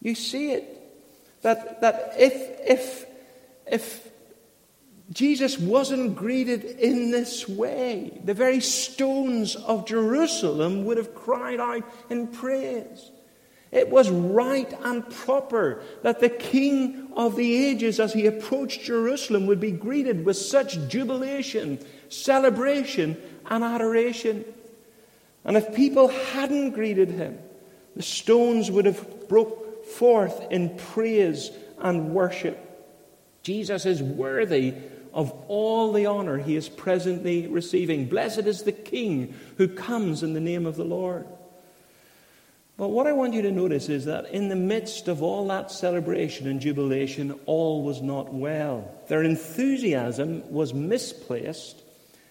You 0.00 0.14
see 0.14 0.52
it. 0.52 0.76
That, 1.42 1.80
that 1.82 2.14
if, 2.16 2.32
if, 2.66 3.06
if 3.70 4.08
Jesus 5.12 5.58
wasn't 5.58 6.16
greeted 6.16 6.64
in 6.64 7.10
this 7.10 7.48
way, 7.48 8.18
the 8.24 8.34
very 8.34 8.60
stones 8.60 9.56
of 9.56 9.86
Jerusalem 9.86 10.84
would 10.86 10.96
have 10.96 11.14
cried 11.14 11.60
out 11.60 11.84
in 12.08 12.28
praise. 12.28 13.10
It 13.72 13.88
was 13.88 14.10
right 14.10 14.72
and 14.82 15.08
proper 15.08 15.82
that 16.02 16.18
the 16.18 16.28
King 16.28 17.12
of 17.16 17.36
the 17.36 17.66
ages, 17.66 18.00
as 18.00 18.12
he 18.12 18.26
approached 18.26 18.82
Jerusalem, 18.82 19.46
would 19.46 19.60
be 19.60 19.70
greeted 19.70 20.24
with 20.24 20.36
such 20.36 20.88
jubilation, 20.88 21.78
celebration, 22.08 23.16
and 23.46 23.62
adoration. 23.62 24.44
And 25.44 25.56
if 25.56 25.74
people 25.74 26.08
hadn't 26.08 26.72
greeted 26.72 27.10
him, 27.10 27.38
the 27.94 28.02
stones 28.02 28.70
would 28.70 28.86
have 28.86 29.28
broke 29.28 29.86
forth 29.86 30.50
in 30.50 30.76
praise 30.76 31.50
and 31.78 32.12
worship. 32.12 32.58
Jesus 33.42 33.86
is 33.86 34.02
worthy 34.02 34.74
of 35.12 35.32
all 35.48 35.92
the 35.92 36.06
honor 36.06 36.38
he 36.38 36.56
is 36.56 36.68
presently 36.68 37.46
receiving. 37.46 38.06
Blessed 38.06 38.46
is 38.46 38.62
the 38.62 38.72
King 38.72 39.34
who 39.56 39.68
comes 39.68 40.22
in 40.22 40.34
the 40.34 40.40
name 40.40 40.66
of 40.66 40.76
the 40.76 40.84
Lord. 40.84 41.26
But 42.80 42.92
what 42.92 43.06
I 43.06 43.12
want 43.12 43.34
you 43.34 43.42
to 43.42 43.50
notice 43.50 43.90
is 43.90 44.06
that 44.06 44.30
in 44.30 44.48
the 44.48 44.56
midst 44.56 45.06
of 45.06 45.22
all 45.22 45.46
that 45.48 45.70
celebration 45.70 46.48
and 46.48 46.62
jubilation, 46.62 47.38
all 47.44 47.82
was 47.82 48.00
not 48.00 48.32
well. 48.32 48.90
Their 49.06 49.22
enthusiasm 49.22 50.50
was 50.50 50.72
misplaced 50.72 51.82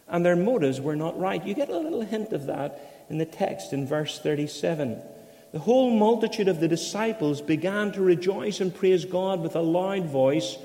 and 0.08 0.26
their 0.26 0.36
motives 0.36 0.82
were 0.82 0.96
not 0.96 1.20
right. 1.20 1.46
You 1.46 1.54
get 1.54 1.70
a 1.70 1.78
little 1.78 2.02
hint 2.02 2.34
of 2.34 2.48
that 2.48 3.06
in 3.12 3.20
the 3.20 3.28
text 3.28 3.74
in 3.74 3.86
verse 3.86 4.18
37. 4.18 5.00
The 5.52 5.60
whole 5.60 5.92
multitude 5.92 6.48
of 6.48 6.60
the 6.60 6.68
disciples 6.68 7.42
began 7.42 7.92
to 7.92 8.02
rejoice 8.02 8.60
and 8.60 8.74
praise 8.74 9.06
God 9.06 9.42
with 9.42 9.56
a 9.56 9.62
loud 9.62 10.08
voice 10.08 10.58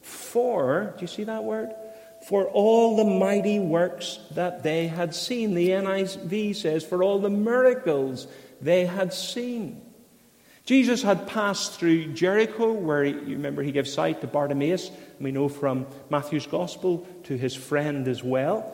for, 0.00 0.94
do 0.96 1.02
you 1.02 1.08
see 1.08 1.24
that 1.24 1.44
word? 1.44 1.74
For 2.26 2.46
all 2.46 2.96
the 2.96 3.04
mighty 3.04 3.58
works 3.58 4.18
that 4.30 4.62
they 4.62 4.86
had 4.86 5.14
seen. 5.14 5.52
The 5.52 5.68
NIV 5.68 6.56
says, 6.56 6.84
for 6.84 7.02
all 7.02 7.18
the 7.18 7.28
miracles 7.28 8.26
they 8.60 8.86
had 8.86 9.12
seen. 9.12 9.82
Jesus 10.64 11.02
had 11.02 11.28
passed 11.28 11.78
through 11.78 12.12
Jericho, 12.12 12.72
where 12.72 13.04
he, 13.04 13.12
you 13.12 13.36
remember 13.36 13.62
he 13.62 13.70
gave 13.70 13.86
sight 13.86 14.20
to 14.20 14.26
Bartimaeus, 14.26 14.88
and 14.88 15.20
we 15.20 15.30
know 15.30 15.48
from 15.48 15.86
Matthew's 16.10 16.46
Gospel 16.46 17.06
to 17.24 17.36
his 17.36 17.54
friend 17.54 18.08
as 18.08 18.22
well. 18.22 18.72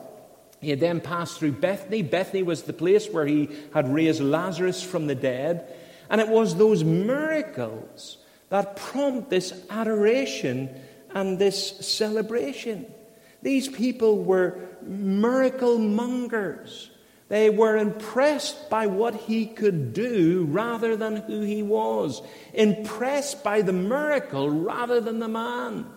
He 0.59 0.69
had 0.69 0.79
then 0.79 1.01
passed 1.01 1.37
through 1.37 1.51
Bethany. 1.53 2.01
Bethany 2.01 2.41
was 2.41 2.63
the 2.63 2.73
place 2.73 3.09
where 3.09 3.25
he 3.25 3.49
had 3.73 3.93
raised 3.93 4.21
Lazarus 4.21 4.81
from 4.81 5.07
the 5.07 5.15
dead. 5.15 5.71
And 6.09 6.21
it 6.21 6.29
was 6.29 6.55
those 6.55 6.83
miracles 6.83 8.17
that 8.49 8.77
prompt 8.77 9.29
this 9.29 9.53
adoration 9.69 10.69
and 11.13 11.37
this 11.37 11.85
celebration. 11.85 12.85
These 13.41 13.67
people 13.67 14.23
were 14.23 14.57
miracle 14.81 15.77
mongers. 15.77 16.89
They 17.33 17.49
were 17.49 17.77
impressed 17.77 18.69
by 18.69 18.85
what 18.85 19.15
he 19.15 19.47
could 19.47 19.91
do 19.91 20.45
rather 20.51 20.95
than 20.95 21.15
who 21.15 21.41
he 21.41 21.63
was, 21.63 22.21
impressed 22.53 23.43
by 23.43 23.63
the 23.63 23.73
miracle 23.73 24.51
rather 24.51 25.01
than 25.01 25.17
the 25.17 25.27
man. 25.27 25.87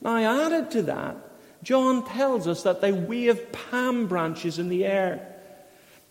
Now, 0.00 0.14
I 0.14 0.44
added 0.46 0.70
to 0.70 0.82
that, 0.82 1.16
John 1.64 2.06
tells 2.06 2.46
us 2.46 2.62
that 2.62 2.80
they 2.80 2.92
wave 2.92 3.50
palm 3.50 4.06
branches 4.06 4.60
in 4.60 4.68
the 4.68 4.84
air. 4.84 5.34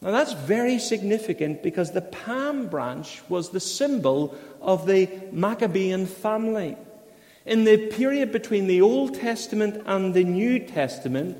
Now, 0.01 0.11
that's 0.11 0.33
very 0.33 0.79
significant 0.79 1.63
because 1.63 1.93
the 1.93 2.01
palm 2.01 2.67
branch 2.67 3.21
was 3.29 3.51
the 3.51 3.61
symbol 3.61 4.35
of 4.59 4.85
the 4.85 5.07
Maccabean 5.31 6.07
family. 6.07 6.75
In 7.45 7.63
the 7.63 7.87
period 7.87 8.33
between 8.33 8.67
the 8.67 8.81
Old 8.81 9.15
Testament 9.15 9.81
and 9.85 10.13
the 10.13 10.25
New 10.25 10.59
Testament, 10.59 11.37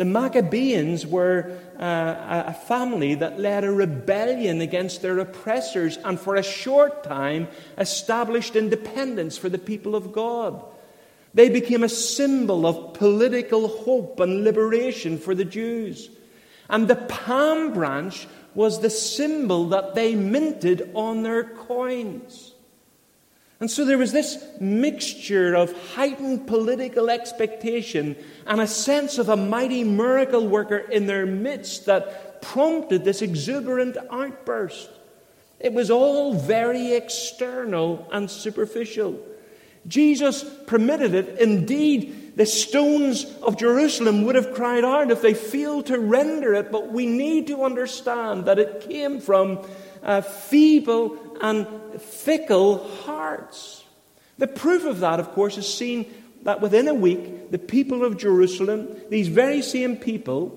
the 0.00 0.06
Maccabees 0.06 1.06
were 1.06 1.58
uh, 1.78 2.44
a 2.46 2.54
family 2.54 3.16
that 3.16 3.38
led 3.38 3.64
a 3.64 3.70
rebellion 3.70 4.62
against 4.62 5.02
their 5.02 5.18
oppressors 5.18 5.98
and 5.98 6.18
for 6.18 6.36
a 6.36 6.42
short 6.42 7.04
time 7.04 7.48
established 7.76 8.56
independence 8.56 9.36
for 9.36 9.50
the 9.50 9.58
people 9.58 9.94
of 9.94 10.10
God. 10.10 10.64
They 11.34 11.50
became 11.50 11.84
a 11.84 11.88
symbol 11.90 12.66
of 12.66 12.94
political 12.94 13.68
hope 13.68 14.20
and 14.20 14.42
liberation 14.42 15.18
for 15.18 15.34
the 15.34 15.44
Jews. 15.44 16.08
And 16.70 16.88
the 16.88 16.96
palm 16.96 17.74
branch 17.74 18.26
was 18.54 18.80
the 18.80 18.88
symbol 18.88 19.68
that 19.68 19.94
they 19.94 20.14
minted 20.14 20.92
on 20.94 21.24
their 21.24 21.44
coins. 21.44 22.49
And 23.60 23.70
so 23.70 23.84
there 23.84 23.98
was 23.98 24.12
this 24.12 24.42
mixture 24.58 25.54
of 25.54 25.72
heightened 25.92 26.46
political 26.46 27.10
expectation 27.10 28.16
and 28.46 28.58
a 28.58 28.66
sense 28.66 29.18
of 29.18 29.28
a 29.28 29.36
mighty 29.36 29.84
miracle 29.84 30.48
worker 30.48 30.78
in 30.78 31.06
their 31.06 31.26
midst 31.26 31.84
that 31.84 32.40
prompted 32.40 33.04
this 33.04 33.20
exuberant 33.20 33.98
outburst. 34.10 34.88
It 35.58 35.74
was 35.74 35.90
all 35.90 36.32
very 36.32 36.94
external 36.94 38.08
and 38.10 38.30
superficial. 38.30 39.20
Jesus 39.86 40.42
permitted 40.66 41.12
it. 41.12 41.38
Indeed, 41.38 42.36
the 42.36 42.46
stones 42.46 43.26
of 43.42 43.58
Jerusalem 43.58 44.24
would 44.24 44.36
have 44.36 44.54
cried 44.54 44.84
out 44.84 45.10
if 45.10 45.20
they 45.20 45.34
failed 45.34 45.86
to 45.86 45.98
render 45.98 46.54
it, 46.54 46.72
but 46.72 46.90
we 46.92 47.04
need 47.04 47.48
to 47.48 47.64
understand 47.64 48.46
that 48.46 48.58
it 48.58 48.88
came 48.88 49.20
from 49.20 49.58
a 50.02 50.22
feeble 50.22 51.18
and 51.40 51.66
fickle 52.00 52.88
hearts. 53.04 53.84
The 54.38 54.46
proof 54.46 54.84
of 54.84 55.00
that, 55.00 55.20
of 55.20 55.32
course, 55.32 55.58
is 55.58 55.72
seen 55.72 56.06
that 56.42 56.60
within 56.60 56.88
a 56.88 56.94
week, 56.94 57.50
the 57.50 57.58
people 57.58 58.04
of 58.04 58.16
Jerusalem, 58.16 58.88
these 59.10 59.28
very 59.28 59.62
same 59.62 59.96
people, 59.96 60.56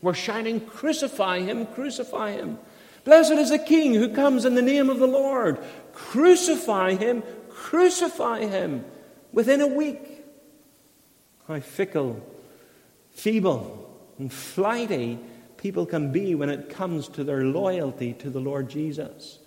were 0.00 0.14
shouting, 0.14 0.60
Crucify 0.60 1.40
him, 1.40 1.66
crucify 1.66 2.32
him. 2.32 2.58
Blessed 3.04 3.32
is 3.32 3.50
the 3.50 3.58
King 3.58 3.94
who 3.94 4.14
comes 4.14 4.44
in 4.44 4.54
the 4.54 4.62
name 4.62 4.90
of 4.90 4.98
the 4.98 5.06
Lord. 5.06 5.58
Crucify 5.92 6.94
him, 6.94 7.22
crucify 7.48 8.46
him. 8.46 8.84
Within 9.32 9.60
a 9.60 9.66
week. 9.66 10.24
How 11.46 11.60
fickle, 11.60 12.22
feeble, 13.10 13.90
and 14.18 14.32
flighty 14.32 15.18
people 15.58 15.84
can 15.84 16.10
be 16.10 16.34
when 16.34 16.48
it 16.48 16.70
comes 16.70 17.08
to 17.08 17.24
their 17.24 17.44
loyalty 17.44 18.14
to 18.14 18.30
the 18.30 18.40
Lord 18.40 18.70
Jesus. 18.70 19.38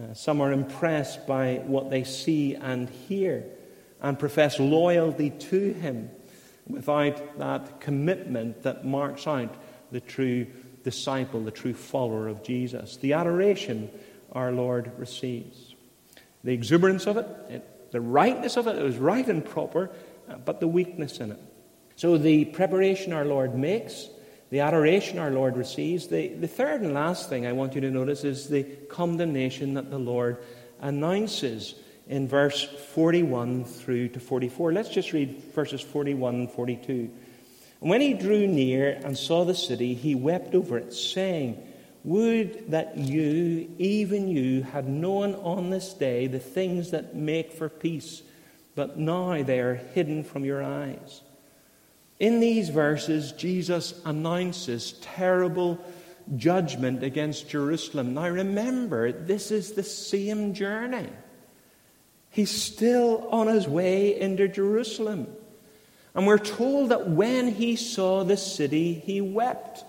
Uh, 0.00 0.14
some 0.14 0.40
are 0.40 0.52
impressed 0.52 1.26
by 1.26 1.56
what 1.66 1.90
they 1.90 2.02
see 2.02 2.54
and 2.54 2.88
hear 2.88 3.44
and 4.00 4.18
profess 4.18 4.58
loyalty 4.58 5.30
to 5.30 5.72
Him 5.74 6.10
without 6.66 7.38
that 7.38 7.80
commitment 7.80 8.62
that 8.62 8.84
marks 8.84 9.26
out 9.26 9.54
the 9.92 10.00
true 10.00 10.46
disciple, 10.82 11.44
the 11.44 11.50
true 11.50 11.74
follower 11.74 12.26
of 12.28 12.42
Jesus. 12.42 12.96
The 12.96 13.12
adoration 13.12 13.90
our 14.32 14.50
Lord 14.50 14.90
receives. 14.98 15.74
The 16.42 16.52
exuberance 16.52 17.06
of 17.06 17.18
it, 17.18 17.26
it 17.48 17.68
the 17.92 18.00
rightness 18.00 18.56
of 18.56 18.66
it, 18.66 18.76
it 18.76 18.82
was 18.82 18.96
right 18.96 19.26
and 19.26 19.44
proper, 19.44 19.90
uh, 20.28 20.36
but 20.36 20.60
the 20.60 20.66
weakness 20.66 21.20
in 21.20 21.30
it. 21.30 21.38
So 21.94 22.16
the 22.16 22.46
preparation 22.46 23.12
our 23.12 23.26
Lord 23.26 23.54
makes 23.54 24.08
the 24.52 24.60
adoration 24.60 25.18
our 25.18 25.30
Lord 25.30 25.56
receives. 25.56 26.08
The, 26.08 26.28
the 26.28 26.46
third 26.46 26.82
and 26.82 26.92
last 26.92 27.30
thing 27.30 27.46
I 27.46 27.52
want 27.52 27.74
you 27.74 27.80
to 27.80 27.90
notice 27.90 28.22
is 28.22 28.50
the 28.50 28.64
condemnation 28.90 29.72
that 29.74 29.88
the 29.88 29.98
Lord 29.98 30.44
announces 30.78 31.74
in 32.06 32.28
verse 32.28 32.62
41 32.62 33.64
through 33.64 34.10
to 34.10 34.20
44. 34.20 34.74
Let's 34.74 34.90
just 34.90 35.14
read 35.14 35.42
verses 35.54 35.80
41 35.80 36.34
and 36.34 36.50
42. 36.50 37.10
And 37.80 37.90
when 37.90 38.02
he 38.02 38.12
drew 38.12 38.46
near 38.46 39.00
and 39.02 39.16
saw 39.16 39.46
the 39.46 39.54
city, 39.54 39.94
he 39.94 40.14
wept 40.14 40.54
over 40.54 40.76
it, 40.76 40.92
saying, 40.92 41.56
Would 42.04 42.72
that 42.72 42.98
you, 42.98 43.74
even 43.78 44.28
you, 44.28 44.64
had 44.64 44.86
known 44.86 45.34
on 45.36 45.70
this 45.70 45.94
day 45.94 46.26
the 46.26 46.38
things 46.38 46.90
that 46.90 47.16
make 47.16 47.52
for 47.52 47.70
peace, 47.70 48.20
but 48.74 48.98
now 48.98 49.42
they 49.42 49.60
are 49.60 49.76
hidden 49.76 50.22
from 50.22 50.44
your 50.44 50.62
eyes. 50.62 51.22
In 52.22 52.38
these 52.38 52.68
verses, 52.68 53.32
Jesus 53.32 54.00
announces 54.04 54.92
terrible 55.00 55.84
judgment 56.36 57.02
against 57.02 57.48
Jerusalem. 57.48 58.14
Now 58.14 58.28
remember, 58.28 59.10
this 59.10 59.50
is 59.50 59.72
the 59.72 59.82
same 59.82 60.54
journey. 60.54 61.08
He's 62.30 62.52
still 62.52 63.26
on 63.32 63.48
his 63.48 63.66
way 63.66 64.20
into 64.20 64.46
Jerusalem. 64.46 65.26
And 66.14 66.24
we're 66.28 66.38
told 66.38 66.90
that 66.90 67.08
when 67.08 67.48
he 67.48 67.74
saw 67.74 68.22
the 68.22 68.36
city, 68.36 68.94
he 68.94 69.20
wept. 69.20 69.82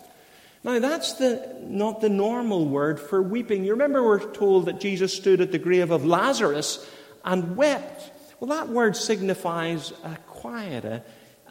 Now, 0.64 0.80
that's 0.80 1.14
the, 1.14 1.56
not 1.62 2.02
the 2.02 2.10
normal 2.10 2.66
word 2.66 3.00
for 3.00 3.22
weeping. 3.22 3.64
You 3.64 3.74
remember, 3.74 4.02
we're 4.02 4.32
told 4.34 4.66
that 4.66 4.80
Jesus 4.80 5.14
stood 5.14 5.40
at 5.40 5.52
the 5.52 5.60
grave 5.60 5.92
of 5.92 6.04
Lazarus 6.04 6.84
and 7.24 7.56
wept. 7.56 8.10
Well, 8.40 8.58
that 8.58 8.70
word 8.70 8.98
signifies 8.98 9.94
a 10.04 10.18
quiet, 10.26 10.84
a, 10.84 11.04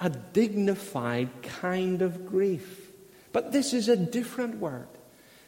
a 0.03 0.11
dignified 0.11 1.31
kind 1.43 2.03
of 2.03 2.27
grief. 2.27 2.91
But 3.33 3.53
this 3.53 3.73
is 3.73 3.89
a 3.89 3.97
different 3.97 4.57
word. 4.57 4.89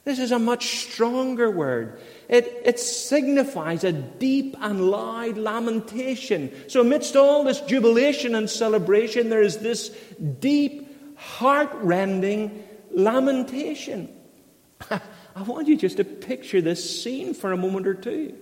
This 0.05 0.21
is 0.21 0.31
a 0.33 0.39
much 0.39 0.81
stronger 0.81 1.51
word. 1.51 1.99
It, 2.29 2.63
it 2.65 2.79
signifies 2.79 3.83
a 3.83 3.93
deep 3.93 4.55
and 4.61 4.89
loud 4.91 5.37
lamentation. 5.37 6.53
So, 6.69 6.83
amidst 6.83 7.17
all 7.17 7.43
this 7.43 7.61
jubilation 7.63 8.35
and 8.35 8.49
celebration, 8.49 9.29
there 9.29 9.43
is 9.43 9.59
this 9.59 9.89
deep, 10.39 11.19
heart-rending 11.19 12.63
lamentation. 12.93 14.15
I 14.91 15.43
want 15.43 15.69
you 15.69 15.77
just 15.77 15.97
to 15.97 16.05
picture 16.05 16.61
this 16.61 17.03
scene 17.03 17.35
for 17.35 17.53
a 17.53 17.57
moment 17.57 17.87
or 17.87 17.95
two. 17.95 18.37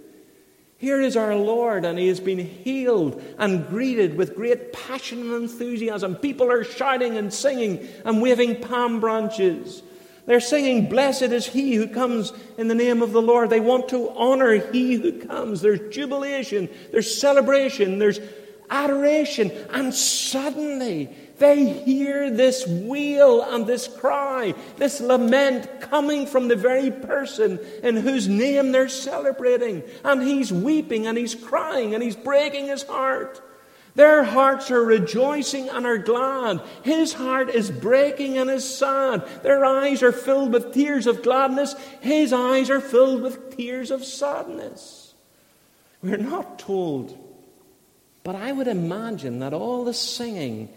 Here 0.82 1.00
is 1.00 1.16
our 1.16 1.36
Lord, 1.36 1.84
and 1.84 1.96
he 1.96 2.08
has 2.08 2.18
been 2.18 2.40
healed 2.40 3.22
and 3.38 3.68
greeted 3.68 4.16
with 4.16 4.34
great 4.34 4.72
passion 4.72 5.20
and 5.20 5.44
enthusiasm. 5.44 6.16
People 6.16 6.50
are 6.50 6.64
shouting 6.64 7.16
and 7.16 7.32
singing 7.32 7.86
and 8.04 8.20
waving 8.20 8.62
palm 8.62 8.98
branches. 8.98 9.84
They're 10.26 10.40
singing, 10.40 10.88
Blessed 10.88 11.22
is 11.22 11.46
he 11.46 11.76
who 11.76 11.86
comes 11.86 12.32
in 12.58 12.66
the 12.66 12.74
name 12.74 13.00
of 13.00 13.12
the 13.12 13.22
Lord. 13.22 13.48
They 13.48 13.60
want 13.60 13.90
to 13.90 14.10
honor 14.10 14.54
he 14.72 14.94
who 14.94 15.20
comes. 15.24 15.60
There's 15.60 15.94
jubilation, 15.94 16.68
there's 16.90 17.16
celebration, 17.16 18.00
there's 18.00 18.18
adoration. 18.72 19.52
And 19.70 19.94
suddenly, 19.94 21.11
they 21.38 21.64
hear 21.64 22.30
this 22.30 22.66
wail 22.66 23.42
and 23.42 23.66
this 23.66 23.88
cry, 23.88 24.54
this 24.76 25.00
lament 25.00 25.80
coming 25.80 26.26
from 26.26 26.48
the 26.48 26.56
very 26.56 26.90
person 26.90 27.58
in 27.82 27.96
whose 27.96 28.28
name 28.28 28.72
they're 28.72 28.88
celebrating. 28.88 29.82
And 30.04 30.22
he's 30.22 30.52
weeping 30.52 31.06
and 31.06 31.18
he's 31.18 31.35
crying 31.35 31.94
and 31.94 32.02
he's 32.02 32.16
breaking 32.16 32.68
his 32.68 32.85
heart. 32.85 33.40
Their 33.94 34.24
hearts 34.24 34.70
are 34.70 34.82
rejoicing 34.82 35.68
and 35.68 35.85
are 35.85 35.98
glad. 35.98 36.62
His 36.82 37.12
heart 37.12 37.50
is 37.50 37.70
breaking 37.70 38.38
and 38.38 38.48
is 38.48 38.78
sad. 38.78 39.28
Their 39.42 39.64
eyes 39.66 40.02
are 40.02 40.12
filled 40.12 40.52
with 40.52 40.72
tears 40.72 41.06
of 41.06 41.22
gladness. 41.22 41.74
His 42.00 42.32
eyes 42.32 42.70
are 42.70 42.80
filled 42.80 43.20
with 43.20 43.54
tears 43.54 43.90
of 43.90 44.04
sadness. 44.04 45.12
We're 46.02 46.16
not 46.16 46.58
told, 46.58 47.18
but 48.24 48.35
I 48.35 48.52
would 48.52 48.68
imagine 48.68 49.40
that 49.40 49.52
all 49.52 49.85
the 49.85 49.94
singing 49.94 50.68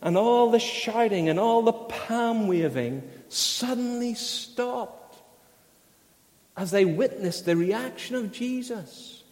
and 0.00 0.16
all 0.16 0.50
the 0.50 0.58
shouting 0.58 1.28
and 1.28 1.38
all 1.38 1.62
the 1.62 1.72
palm 1.72 2.48
waving 2.48 3.02
suddenly 3.28 4.14
stopped 4.14 5.18
as 6.56 6.70
they 6.70 6.84
witnessed 6.84 7.44
the 7.44 7.56
reaction 7.56 8.16
of 8.16 8.32
Jesus. 8.32 9.22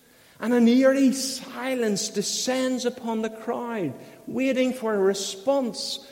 And 0.41 0.53
an 0.53 0.69
eerie 0.69 1.13
silence 1.13 2.09
descends 2.09 2.85
upon 2.85 3.23
the 3.23 3.31
crowd, 3.31 3.95
waiting 4.27 4.73
for 4.73 4.95
a 4.95 4.99
response, 4.99 6.07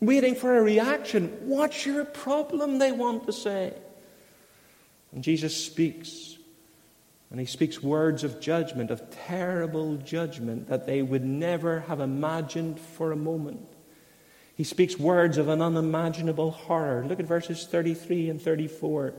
waiting 0.00 0.34
for 0.34 0.58
a 0.58 0.62
reaction. 0.62 1.28
What's 1.42 1.86
your 1.86 2.04
problem? 2.04 2.78
They 2.78 2.92
want 2.92 3.26
to 3.26 3.32
say. 3.32 3.72
And 5.12 5.24
Jesus 5.24 5.56
speaks. 5.56 6.37
And 7.30 7.38
he 7.38 7.46
speaks 7.46 7.82
words 7.82 8.24
of 8.24 8.40
judgment, 8.40 8.90
of 8.90 9.10
terrible 9.10 9.96
judgment 9.96 10.68
that 10.68 10.86
they 10.86 11.02
would 11.02 11.24
never 11.24 11.80
have 11.80 12.00
imagined 12.00 12.80
for 12.80 13.12
a 13.12 13.16
moment. 13.16 13.66
He 14.54 14.64
speaks 14.64 14.98
words 14.98 15.36
of 15.36 15.48
an 15.48 15.60
unimaginable 15.60 16.50
horror. 16.50 17.04
Look 17.06 17.20
at 17.20 17.26
verses 17.26 17.66
33 17.66 18.30
and 18.30 18.40
34. 18.40 19.14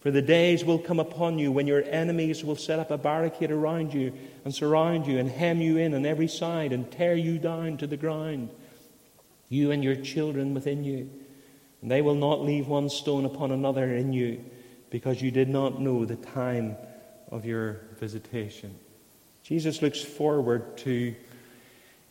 For 0.00 0.10
the 0.10 0.22
days 0.22 0.64
will 0.64 0.78
come 0.78 0.98
upon 0.98 1.38
you 1.38 1.52
when 1.52 1.66
your 1.66 1.82
enemies 1.82 2.42
will 2.42 2.56
set 2.56 2.78
up 2.78 2.90
a 2.90 2.96
barricade 2.96 3.50
around 3.50 3.92
you 3.92 4.14
and 4.44 4.54
surround 4.54 5.06
you 5.06 5.18
and 5.18 5.28
hem 5.28 5.60
you 5.60 5.76
in 5.76 5.92
on 5.92 6.06
every 6.06 6.28
side 6.28 6.72
and 6.72 6.90
tear 6.90 7.14
you 7.14 7.38
down 7.38 7.76
to 7.78 7.86
the 7.86 7.98
ground, 7.98 8.48
you 9.50 9.72
and 9.72 9.84
your 9.84 9.96
children 9.96 10.54
within 10.54 10.84
you. 10.84 11.10
And 11.82 11.90
they 11.90 12.00
will 12.00 12.14
not 12.14 12.40
leave 12.40 12.66
one 12.66 12.88
stone 12.88 13.26
upon 13.26 13.50
another 13.50 13.94
in 13.94 14.14
you 14.14 14.42
because 14.88 15.20
you 15.20 15.30
did 15.30 15.50
not 15.50 15.80
know 15.80 16.06
the 16.06 16.16
time 16.16 16.76
of 17.30 17.44
your 17.44 17.80
visitation. 17.98 18.74
Jesus 19.42 19.82
looks 19.82 20.02
forward 20.02 20.76
to 20.78 21.14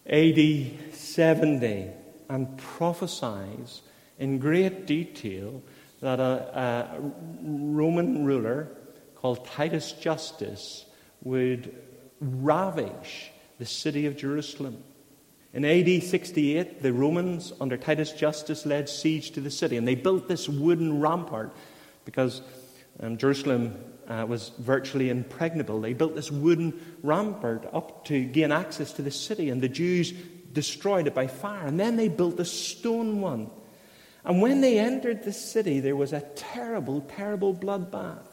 AD 0.08 0.94
70 0.94 1.88
and 2.30 2.58
prophesies 2.58 3.82
in 4.18 4.40
great 4.40 4.86
detail 4.86 5.62
that 6.02 6.20
a, 6.20 6.94
a 6.94 7.02
Roman 7.44 8.26
ruler 8.26 8.70
called 9.16 9.46
Titus 9.46 9.92
Justus 9.92 10.86
would 11.24 11.76
ravish 12.22 13.32
the 13.58 13.66
city 13.66 14.06
of 14.06 14.18
Jerusalem. 14.18 14.84
In 15.54 15.66
AD 15.66 16.04
68, 16.04 16.82
the 16.82 16.94
Romans, 16.94 17.52
under 17.60 17.76
Titus 17.76 18.12
Justus, 18.12 18.66
laid 18.66 18.88
siege 18.88 19.32
to 19.32 19.42
the 19.42 19.52
city, 19.52 19.78
and 19.78 19.88
they 19.88 19.96
built 19.96 20.28
this 20.28 20.48
wooden 20.48 21.02
rampart 21.02 21.52
because 22.06 22.42
um, 23.02 23.18
Jerusalem 23.18 23.76
uh, 24.10 24.26
was 24.28 24.50
virtually 24.58 25.10
impregnable. 25.10 25.80
They 25.80 25.94
built 25.94 26.16
this 26.16 26.32
wooden 26.32 26.98
rampart 27.04 27.70
up 27.72 28.06
to 28.06 28.24
gain 28.26 28.52
access 28.52 28.92
to 28.94 29.02
the 29.02 29.12
city, 29.12 29.50
and 29.50 29.62
the 29.62 29.70
Jews 29.70 30.12
destroyed 30.12 31.08
it 31.08 31.14
by 31.14 31.28
fire. 31.28 31.66
And 31.66 31.80
then 31.80 31.96
they 31.96 32.08
built 32.08 32.40
a 32.40 32.46
stone 32.46 33.22
one. 33.22 33.52
And 34.26 34.42
when 34.42 34.62
they 34.62 34.80
entered 34.80 35.24
the 35.24 35.32
city, 35.32 35.80
there 35.80 35.96
was 35.96 36.12
a 36.12 36.22
terrible, 36.36 37.02
terrible 37.02 37.54
bloodbath. 37.54 38.29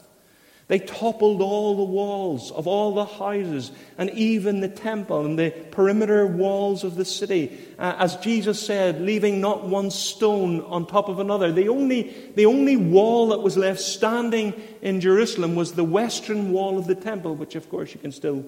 They 0.67 0.79
toppled 0.79 1.41
all 1.41 1.77
the 1.77 1.83
walls 1.83 2.51
of 2.51 2.67
all 2.67 2.93
the 2.93 3.05
houses 3.05 3.71
and 3.97 4.09
even 4.09 4.59
the 4.59 4.67
temple 4.67 5.25
and 5.25 5.39
the 5.39 5.51
perimeter 5.71 6.27
walls 6.27 6.83
of 6.83 6.95
the 6.95 7.05
city. 7.05 7.57
Uh, 7.79 7.95
as 7.97 8.17
Jesus 8.17 8.65
said, 8.65 8.99
leaving 8.99 9.39
not 9.39 9.65
one 9.65 9.91
stone 9.91 10.59
on 10.61 10.85
top 10.85 11.07
of 11.07 11.19
another. 11.19 11.53
The 11.53 11.69
only, 11.69 12.13
the 12.35 12.47
only 12.47 12.75
wall 12.75 13.29
that 13.29 13.39
was 13.39 13.55
left 13.55 13.79
standing 13.79 14.61
in 14.81 14.99
Jerusalem 14.99 15.55
was 15.55 15.71
the 15.71 15.85
western 15.85 16.51
wall 16.51 16.77
of 16.77 16.85
the 16.85 16.95
temple, 16.95 17.35
which 17.35 17.55
of 17.55 17.69
course 17.69 17.93
you 17.93 18.01
can 18.01 18.11
still 18.11 18.43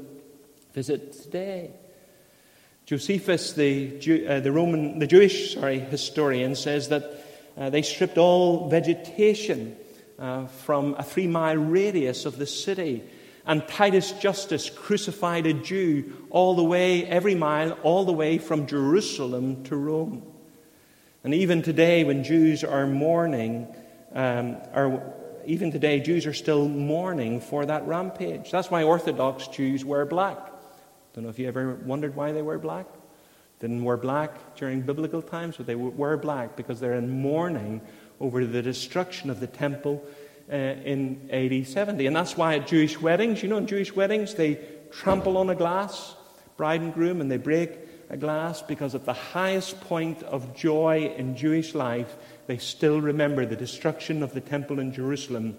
visit 0.74 1.14
today. 1.14 1.72
Josephus, 2.86 3.54
the, 3.54 3.98
Jew, 3.98 4.26
uh, 4.28 4.42
the 4.42 4.52
Roman, 4.52 5.00
the 5.00 5.08
Jewish 5.08 5.54
sorry, 5.54 5.80
historian, 5.80 6.56
says 6.56 6.90
that 6.90 7.26
uh, 7.56 7.70
they 7.70 7.82
stripped 7.82 8.18
all 8.18 8.68
vegetation 8.68 9.78
uh, 10.20 10.48
from 10.48 10.96
a 10.98 11.04
three 11.04 11.28
mile 11.28 11.58
radius 11.58 12.26
of 12.26 12.38
the 12.38 12.46
city. 12.46 13.04
And 13.46 13.68
Titus 13.68 14.12
Justus 14.12 14.70
crucified 14.70 15.48
a 15.48 15.54
Jew 15.54 16.28
all 16.30 16.56
the 16.56 16.64
way, 16.64 17.06
every 17.06 17.36
mile, 17.36 17.72
all 17.84 18.06
the 18.06 18.14
way 18.14 18.38
from 18.38 18.68
Jerusalem 18.68 19.64
to 19.66 19.76
Rome. 19.76 20.24
And 21.24 21.34
even 21.34 21.62
today, 21.62 22.04
when 22.04 22.24
Jews 22.24 22.64
are 22.64 22.86
mourning, 22.86 23.68
um, 24.14 24.58
or 24.76 25.14
even 25.46 25.72
today, 25.72 26.00
Jews 26.00 26.26
are 26.26 26.34
still 26.34 26.68
mourning 26.68 27.42
for 27.42 27.66
that 27.66 27.88
rampage. 27.88 28.52
That's 28.52 28.70
why 28.70 28.84
Orthodox 28.84 29.48
Jews 29.48 29.84
wear 29.84 30.06
black. 30.06 30.38
Don't 31.14 31.24
know 31.24 31.30
if 31.30 31.40
you 31.40 31.48
ever 31.48 31.76
wondered 31.84 32.16
why 32.16 32.32
they 32.32 32.42
wear 32.42 32.60
black. 32.60 32.86
Didn't 33.60 33.84
wear 33.84 33.98
black 33.98 34.56
during 34.56 34.82
biblical 34.82 35.22
times, 35.22 35.58
but 35.58 35.66
they 35.66 35.76
wear 35.76 36.16
black 36.18 36.56
because 36.56 36.80
they're 36.80 36.94
in 36.94 37.22
mourning 37.22 37.82
over 38.20 38.46
the 38.46 38.62
destruction 38.62 39.30
of 39.30 39.40
the 39.40 39.48
temple 39.48 40.04
uh, 40.52 40.56
in 40.56 41.30
AD 41.32 41.68
70. 41.68 42.06
And 42.06 42.16
that's 42.16 42.36
why 42.36 42.56
at 42.56 42.68
Jewish 42.68 43.00
weddings, 43.00 43.44
you 43.44 43.50
know, 43.50 43.58
in 43.58 43.68
Jewish 43.68 43.96
weddings, 43.96 44.34
they 44.34 44.60
trample 44.92 45.38
on 45.38 45.50
a 45.50 45.56
glass, 45.56 46.16
bride 46.58 46.82
and 46.82 46.94
groom, 46.94 47.22
and 47.22 47.32
they 47.32 47.38
break 47.38 47.72
a 48.10 48.18
glass 48.18 48.62
because 48.62 48.96
at 48.96 49.06
the 49.06 49.14
highest 49.14 49.80
point 49.82 50.24
of 50.24 50.56
joy 50.56 51.14
in 51.16 51.36
Jewish 51.36 51.76
life, 51.76 52.16
they 52.48 52.58
still 52.58 53.00
remember 53.00 53.46
the 53.46 53.56
destruction 53.56 54.24
of 54.24 54.34
the 54.34 54.42
temple 54.42 54.80
in 54.80 54.92
Jerusalem 54.92 55.58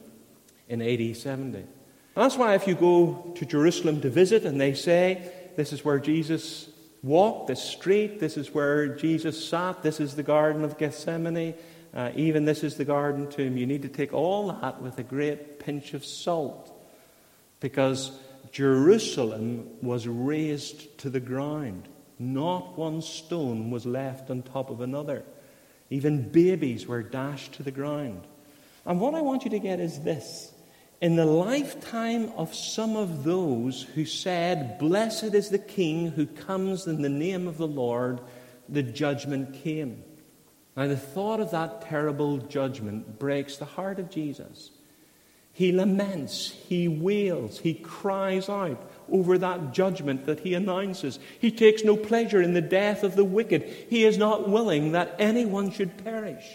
in 0.69 0.83
AD 0.83 1.17
70. 1.17 1.59
And 1.59 1.69
that's 2.15 2.37
why 2.37 2.55
if 2.55 2.67
you 2.67 2.75
go 2.75 3.33
to 3.37 3.47
Jerusalem 3.47 4.01
to 4.01 4.11
visit 4.11 4.45
and 4.45 4.61
they 4.61 4.75
say, 4.75 5.31
this 5.57 5.73
is 5.73 5.85
where 5.85 6.01
Jesus 6.01 6.69
walked, 7.03 7.47
this 7.47 7.63
street, 7.63 8.19
this 8.19 8.37
is 8.37 8.53
where 8.53 8.89
Jesus 8.89 9.43
sat, 9.49 9.83
this 9.83 10.01
is 10.01 10.17
the 10.17 10.23
Garden 10.23 10.65
of 10.65 10.77
Gethsemane, 10.77 11.55
uh, 11.93 12.11
even 12.15 12.45
this 12.45 12.63
is 12.63 12.77
the 12.77 12.85
garden 12.85 13.29
tomb. 13.29 13.57
You 13.57 13.67
need 13.67 13.83
to 13.83 13.89
take 13.89 14.13
all 14.13 14.53
that 14.53 14.81
with 14.81 14.99
a 14.99 15.03
great 15.03 15.59
pinch 15.59 15.95
of 15.95 16.05
salt 16.05 16.73
because 17.59 18.13
Jerusalem 18.53 19.69
was 19.83 20.07
razed 20.07 20.99
to 20.99 21.11
the 21.11 21.21
ground. 21.21 21.89
Not 22.19 22.79
one 22.79 23.03
stone 23.03 23.71
was 23.71 23.87
left 23.87 24.31
on 24.31 24.43
top 24.43 24.71
of 24.71 24.81
another. 24.81 25.25
Even 25.89 26.31
babies 26.31 26.87
were 26.87 27.03
dashed 27.03 27.55
to 27.55 27.63
the 27.63 27.71
ground. 27.71 28.27
And 28.85 29.01
what 29.01 29.15
I 29.15 29.21
want 29.21 29.45
you 29.45 29.51
to 29.51 29.59
get 29.59 29.81
is 29.81 30.01
this. 30.01 30.53
In 31.01 31.17
the 31.17 31.27
lifetime 31.27 32.31
of 32.37 32.55
some 32.55 32.95
of 32.95 33.25
those 33.25 33.83
who 33.83 34.05
said, 34.05 34.79
Blessed 34.79 35.35
is 35.35 35.49
the 35.49 35.59
King 35.59 36.11
who 36.11 36.27
comes 36.27 36.87
in 36.87 37.03
the 37.03 37.09
name 37.09 37.49
of 37.49 37.57
the 37.57 37.67
Lord, 37.67 38.21
the 38.69 38.83
judgment 38.83 39.55
came. 39.55 40.05
Now, 40.77 40.87
the 40.87 40.97
thought 40.97 41.41
of 41.41 41.51
that 41.51 41.83
terrible 41.83 42.39
judgment 42.39 43.19
breaks 43.19 43.57
the 43.57 43.65
heart 43.65 43.99
of 43.99 44.11
Jesus. 44.11 44.71
He 45.53 45.73
laments, 45.73 46.51
he 46.69 46.87
wails, 46.87 47.59
he 47.59 47.75
cries 47.75 48.49
out 48.49 48.81
over 49.11 49.37
that 49.39 49.73
judgment 49.73 50.27
that 50.27 50.41
he 50.41 50.55
announces. 50.55 51.19
He 51.41 51.51
takes 51.51 51.83
no 51.83 51.97
pleasure 51.97 52.41
in 52.41 52.55
the 52.55 52.61
death 52.61 53.03
of 53.03 53.17
the 53.17 53.25
wicked. 53.25 53.65
He 53.91 54.05
is 54.05 54.17
not 54.17 54.49
willing 54.49 54.93
that 54.93 55.17
anyone 55.19 55.71
should 55.73 56.03
perish. 56.05 56.47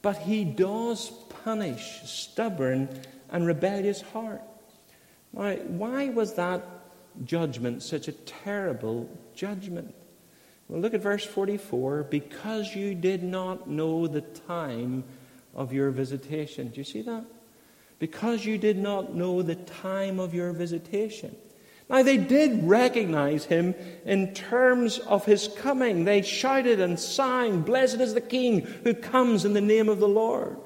But 0.00 0.16
he 0.18 0.44
does 0.44 1.10
punish 1.44 2.00
stubborn 2.04 2.88
and 3.30 3.46
rebellious 3.46 4.00
heart. 4.00 4.42
Now, 5.32 5.54
why 5.54 6.08
was 6.08 6.34
that 6.34 6.66
judgment 7.24 7.82
such 7.82 8.08
a 8.08 8.12
terrible 8.12 9.08
judgment? 9.34 9.94
Well, 10.72 10.80
look 10.80 10.94
at 10.94 11.02
verse 11.02 11.26
44 11.26 12.04
because 12.04 12.74
you 12.74 12.94
did 12.94 13.22
not 13.22 13.68
know 13.68 14.06
the 14.06 14.22
time 14.22 15.04
of 15.54 15.70
your 15.70 15.90
visitation. 15.90 16.68
Do 16.68 16.78
you 16.78 16.84
see 16.84 17.02
that? 17.02 17.26
Because 17.98 18.46
you 18.46 18.56
did 18.56 18.78
not 18.78 19.14
know 19.14 19.42
the 19.42 19.56
time 19.56 20.18
of 20.18 20.32
your 20.32 20.50
visitation. 20.54 21.36
Now, 21.90 22.02
they 22.02 22.16
did 22.16 22.64
recognize 22.64 23.44
him 23.44 23.74
in 24.06 24.32
terms 24.32 24.98
of 24.98 25.26
his 25.26 25.46
coming. 25.58 26.06
They 26.06 26.22
shouted 26.22 26.80
and 26.80 26.98
sang, 26.98 27.60
Blessed 27.60 28.00
is 28.00 28.14
the 28.14 28.22
King 28.22 28.62
who 28.62 28.94
comes 28.94 29.44
in 29.44 29.52
the 29.52 29.60
name 29.60 29.90
of 29.90 30.00
the 30.00 30.08
Lord. 30.08 30.56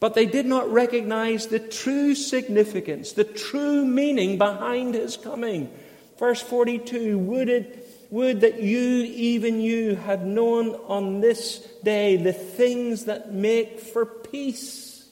But 0.00 0.14
they 0.14 0.24
did 0.24 0.46
not 0.46 0.72
recognize 0.72 1.48
the 1.48 1.60
true 1.60 2.14
significance, 2.14 3.12
the 3.12 3.24
true 3.24 3.84
meaning 3.84 4.38
behind 4.38 4.94
his 4.94 5.18
coming. 5.18 5.70
Verse 6.18 6.40
42 6.40 7.18
Would 7.18 7.50
it 7.50 7.85
would 8.10 8.40
that 8.42 8.60
you, 8.60 9.04
even 9.04 9.60
you, 9.60 9.96
had 9.96 10.26
known 10.26 10.74
on 10.86 11.20
this 11.20 11.58
day 11.82 12.16
the 12.16 12.32
things 12.32 13.04
that 13.06 13.32
make 13.32 13.80
for 13.80 14.06
peace. 14.06 15.08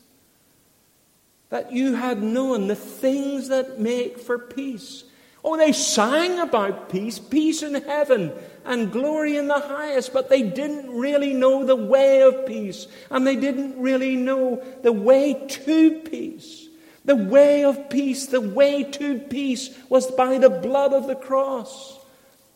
That 1.51 1.73
you 1.73 1.95
had 1.95 2.23
known 2.23 2.69
the 2.69 2.77
things 2.77 3.49
that 3.49 3.79
make 3.79 4.19
for 4.19 4.39
peace. 4.39 5.05
Oh, 5.45 5.59
they 5.59 5.73
sang 5.73 6.39
about 6.39 6.89
peace, 6.89 7.19
peace 7.19 7.63
in 7.63 7.75
heaven 7.75 8.33
and 8.65 8.91
glory 8.91 9.37
in 9.37 9.47
the 9.47 9.61
highest, 9.61 10.15
but 10.15 10.31
they 10.31 10.43
didn't 10.43 10.91
really 10.91 11.35
know 11.35 11.67
the 11.67 11.77
way 11.77 12.23
of 12.23 12.47
peace, 12.47 12.87
and 13.11 13.27
they 13.27 13.37
didn't 13.37 13.79
really 13.79 14.17
know 14.17 14.63
the 14.83 14.93
way 14.93 15.35
to 15.49 16.01
peace. 16.01 16.69
The 17.05 17.17
way 17.17 17.65
of 17.65 17.91
peace, 17.91 18.27
the 18.27 18.41
way 18.41 18.85
to 18.85 19.19
peace 19.19 19.79
was 19.91 20.11
by 20.11 20.39
the 20.39 20.49
blood 20.49 20.95
of 20.95 21.07
the 21.07 21.15
cross. 21.15 21.99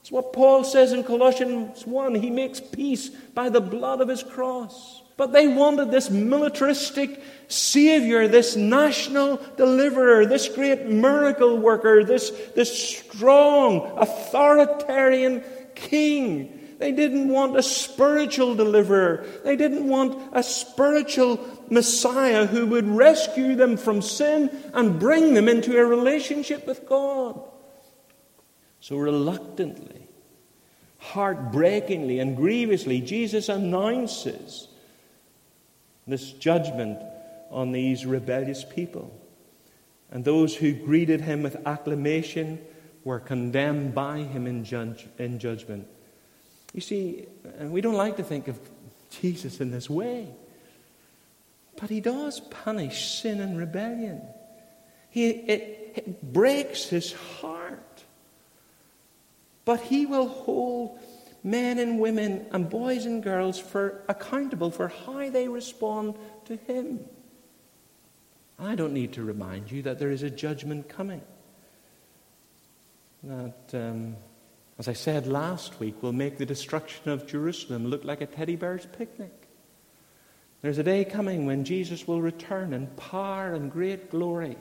It's 0.08 0.12
what 0.14 0.32
Paul 0.32 0.64
says 0.64 0.94
in 0.94 1.04
Colossians 1.04 1.86
1. 1.86 2.14
He 2.14 2.30
makes 2.30 2.60
peace 2.60 3.10
by 3.10 3.50
the 3.50 3.60
blood 3.60 4.00
of 4.00 4.08
his 4.08 4.22
cross. 4.22 5.02
But 5.18 5.34
they 5.34 5.48
wanted 5.48 5.90
this 5.90 6.08
militaristic 6.08 7.22
Savior, 7.48 8.26
this 8.26 8.56
national 8.56 9.38
deliverer, 9.58 10.24
this 10.24 10.48
great 10.48 10.86
miracle 10.86 11.58
worker, 11.58 12.04
this, 12.04 12.30
this 12.54 12.88
strong, 12.88 13.98
authoritarian 13.98 15.44
king. 15.74 16.58
They 16.78 16.92
didn't 16.92 17.28
want 17.28 17.58
a 17.58 17.62
spiritual 17.62 18.54
deliverer. 18.54 19.26
They 19.44 19.56
didn't 19.56 19.86
want 19.86 20.18
a 20.32 20.42
spiritual 20.42 21.38
Messiah 21.68 22.46
who 22.46 22.66
would 22.68 22.88
rescue 22.88 23.56
them 23.56 23.76
from 23.76 24.00
sin 24.00 24.48
and 24.72 24.98
bring 24.98 25.34
them 25.34 25.50
into 25.50 25.78
a 25.78 25.84
relationship 25.84 26.66
with 26.66 26.88
God. 26.88 27.42
So 28.80 28.96
reluctantly, 28.96 29.97
heartbreakingly 30.98 32.18
and 32.18 32.36
grievously, 32.36 33.00
Jesus 33.00 33.48
announces 33.48 34.68
this 36.06 36.32
judgment 36.32 36.98
on 37.50 37.72
these 37.72 38.04
rebellious 38.04 38.64
people. 38.64 39.14
And 40.10 40.24
those 40.24 40.54
who 40.54 40.72
greeted 40.72 41.20
him 41.20 41.42
with 41.42 41.66
acclamation 41.66 42.60
were 43.04 43.20
condemned 43.20 43.94
by 43.94 44.18
him 44.18 44.46
in, 44.46 44.64
judge, 44.64 45.06
in 45.18 45.38
judgment. 45.38 45.86
You 46.72 46.80
see, 46.80 47.26
and 47.58 47.70
we 47.70 47.80
don't 47.80 47.94
like 47.94 48.16
to 48.16 48.22
think 48.22 48.48
of 48.48 48.58
Jesus 49.10 49.60
in 49.60 49.70
this 49.70 49.88
way, 49.88 50.28
but 51.80 51.90
he 51.90 52.00
does 52.00 52.40
punish 52.40 53.20
sin 53.20 53.40
and 53.40 53.58
rebellion. 53.58 54.22
He, 55.10 55.28
it, 55.30 55.92
it 55.94 56.32
breaks 56.32 56.88
his 56.88 57.12
heart 57.12 57.82
but 59.68 59.82
he 59.82 60.06
will 60.06 60.28
hold 60.28 60.98
men 61.44 61.78
and 61.78 62.00
women 62.00 62.46
and 62.52 62.70
boys 62.70 63.04
and 63.04 63.22
girls 63.22 63.58
for 63.58 64.02
accountable 64.08 64.70
for 64.70 64.88
how 64.88 65.28
they 65.28 65.46
respond 65.46 66.14
to 66.46 66.56
him. 66.56 67.04
I 68.58 68.76
don't 68.76 68.94
need 68.94 69.12
to 69.12 69.22
remind 69.22 69.70
you 69.70 69.82
that 69.82 69.98
there 69.98 70.10
is 70.10 70.22
a 70.22 70.30
judgment 70.30 70.88
coming. 70.88 71.20
That, 73.22 73.58
um, 73.74 74.16
as 74.78 74.88
I 74.88 74.94
said 74.94 75.26
last 75.26 75.78
week, 75.78 76.02
will 76.02 76.14
make 76.14 76.38
the 76.38 76.46
destruction 76.46 77.10
of 77.10 77.26
Jerusalem 77.26 77.88
look 77.88 78.06
like 78.06 78.22
a 78.22 78.26
teddy 78.26 78.56
bear's 78.56 78.86
picnic. 78.96 79.48
There's 80.62 80.78
a 80.78 80.82
day 80.82 81.04
coming 81.04 81.44
when 81.44 81.64
Jesus 81.64 82.08
will 82.08 82.22
return 82.22 82.72
in 82.72 82.86
power 82.86 83.52
and 83.52 83.70
great 83.70 84.10
glory. 84.10 84.56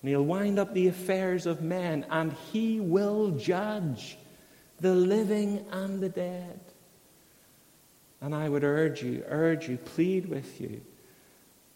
And 0.00 0.08
he'll 0.08 0.24
wind 0.24 0.58
up 0.58 0.72
the 0.72 0.88
affairs 0.88 1.44
of 1.44 1.60
men, 1.60 2.06
and 2.08 2.32
he 2.52 2.80
will 2.80 3.32
judge 3.32 4.16
the 4.80 4.94
living 4.94 5.64
and 5.70 6.00
the 6.00 6.08
dead. 6.08 6.60
And 8.20 8.34
I 8.34 8.48
would 8.48 8.64
urge 8.64 9.02
you, 9.02 9.24
urge 9.26 9.68
you, 9.68 9.78
plead 9.78 10.28
with 10.28 10.60
you 10.60 10.82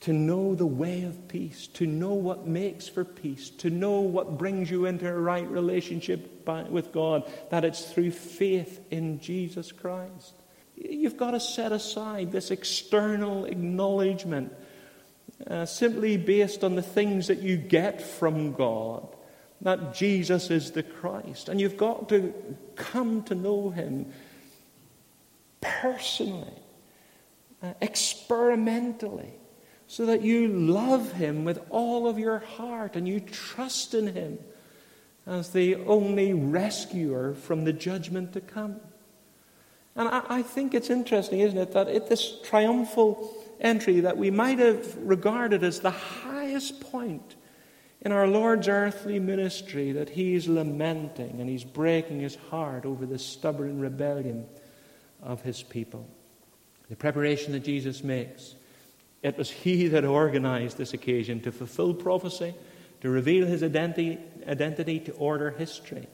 to 0.00 0.12
know 0.12 0.54
the 0.54 0.66
way 0.66 1.04
of 1.04 1.28
peace, 1.28 1.66
to 1.66 1.86
know 1.86 2.12
what 2.12 2.46
makes 2.46 2.86
for 2.86 3.04
peace, 3.04 3.48
to 3.48 3.70
know 3.70 4.00
what 4.00 4.36
brings 4.36 4.70
you 4.70 4.84
into 4.84 5.08
a 5.08 5.18
right 5.18 5.48
relationship 5.48 6.44
by, 6.44 6.62
with 6.64 6.92
God, 6.92 7.30
that 7.50 7.64
it's 7.64 7.90
through 7.90 8.10
faith 8.10 8.80
in 8.90 9.18
Jesus 9.20 9.72
Christ. 9.72 10.34
You've 10.76 11.16
got 11.16 11.30
to 11.30 11.40
set 11.40 11.72
aside 11.72 12.32
this 12.32 12.50
external 12.50 13.46
acknowledgement 13.46 14.52
uh, 15.46 15.64
simply 15.64 16.18
based 16.18 16.64
on 16.64 16.74
the 16.74 16.82
things 16.82 17.28
that 17.28 17.38
you 17.38 17.56
get 17.56 18.02
from 18.02 18.52
God, 18.52 19.08
that 19.64 19.94
Jesus 19.94 20.50
is 20.50 20.70
the 20.70 20.82
Christ. 20.82 21.48
And 21.48 21.60
you've 21.60 21.76
got 21.76 22.08
to 22.10 22.32
come 22.76 23.22
to 23.24 23.34
know 23.34 23.70
Him 23.70 24.12
personally, 25.60 26.52
uh, 27.62 27.72
experimentally 27.80 29.32
so 29.86 30.06
that 30.06 30.22
you 30.22 30.48
love 30.48 31.12
Him 31.12 31.44
with 31.44 31.60
all 31.70 32.06
of 32.06 32.18
your 32.18 32.38
heart 32.38 32.94
and 32.94 33.08
you 33.08 33.20
trust 33.20 33.94
in 33.94 34.08
Him 34.08 34.38
as 35.26 35.50
the 35.50 35.76
only 35.76 36.34
rescuer 36.34 37.34
from 37.34 37.64
the 37.64 37.72
judgment 37.72 38.34
to 38.34 38.42
come. 38.42 38.76
And 39.96 40.08
I, 40.08 40.22
I 40.28 40.42
think 40.42 40.74
it's 40.74 40.90
interesting, 40.90 41.40
isn't 41.40 41.58
it, 41.58 41.72
that 41.72 41.88
at 41.88 42.08
this 42.08 42.40
triumphal 42.44 43.34
entry 43.60 44.00
that 44.00 44.18
we 44.18 44.30
might 44.30 44.58
have 44.58 44.94
regarded 44.98 45.64
as 45.64 45.80
the 45.80 45.90
highest 45.90 46.80
point 46.80 47.36
in 48.04 48.12
our 48.12 48.26
Lord's 48.26 48.68
earthly 48.68 49.18
ministry, 49.18 49.92
that 49.92 50.10
He's 50.10 50.46
lamenting 50.46 51.40
and 51.40 51.48
He's 51.48 51.64
breaking 51.64 52.20
His 52.20 52.36
heart 52.50 52.84
over 52.84 53.06
the 53.06 53.18
stubborn 53.18 53.80
rebellion 53.80 54.46
of 55.22 55.42
His 55.42 55.62
people. 55.62 56.06
The 56.90 56.96
preparation 56.96 57.52
that 57.52 57.64
Jesus 57.64 58.04
makes 58.04 58.54
it 59.24 59.38
was 59.38 59.50
he 59.50 59.88
that 59.88 60.04
organized 60.04 60.78
this 60.78 60.92
occasion 60.92 61.40
to 61.40 61.50
fulfill 61.50 61.94
prophecy, 61.94 62.54
to 63.00 63.10
reveal 63.10 63.46
his 63.46 63.64
identity, 63.64 64.18
identity 64.46 65.00
to 65.00 65.12
order 65.12 65.50
history. 65.50 66.06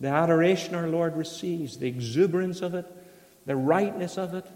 The 0.00 0.08
adoration 0.08 0.74
our 0.74 0.88
Lord 0.88 1.16
receives, 1.16 1.78
the 1.78 1.86
exuberance 1.86 2.60
of 2.60 2.74
it, 2.74 2.86
the 3.46 3.56
rightness 3.56 4.18
of 4.18 4.34
it, 4.34 4.46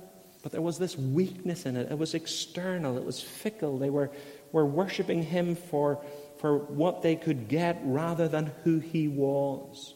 but 0.43 0.53
there 0.53 0.61
was 0.61 0.79
this 0.79 0.99
weakness 0.99 1.65
in 1.65 1.77
it. 1.77 1.91
It 1.91 1.99
was 1.99 2.15
external, 2.15 2.99
it 2.99 3.05
was 3.05 3.21
fickle. 3.21 3.79
They 3.79 3.91
were, 3.91 4.11
were 4.53 4.67
worshiping 4.67 5.23
him 5.23 5.55
for, 5.55 6.05
for 6.39 6.59
what 6.59 7.03
they 7.03 7.17
could 7.17 7.49
get 7.49 7.81
rather 7.83 8.29
than 8.29 8.53
who 8.65 8.79
he 8.79 9.09
was. 9.09 9.95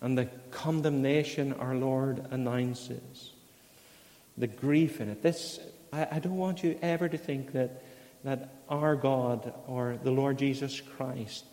And 0.00 0.16
the 0.16 0.26
condemnation 0.50 1.52
our 1.54 1.74
Lord 1.74 2.24
announces, 2.30 3.32
the 4.38 4.46
grief 4.46 5.00
in 5.00 5.08
it. 5.08 5.22
This 5.22 5.60
I, 5.92 6.08
I 6.12 6.18
don't 6.18 6.36
want 6.36 6.62
you 6.62 6.78
ever 6.82 7.08
to 7.08 7.18
think 7.18 7.52
that, 7.52 7.82
that 8.24 8.54
our 8.68 8.96
God 8.96 9.52
or 9.66 9.98
the 10.02 10.10
Lord 10.10 10.38
Jesus 10.38 10.80
Christ 10.80 11.44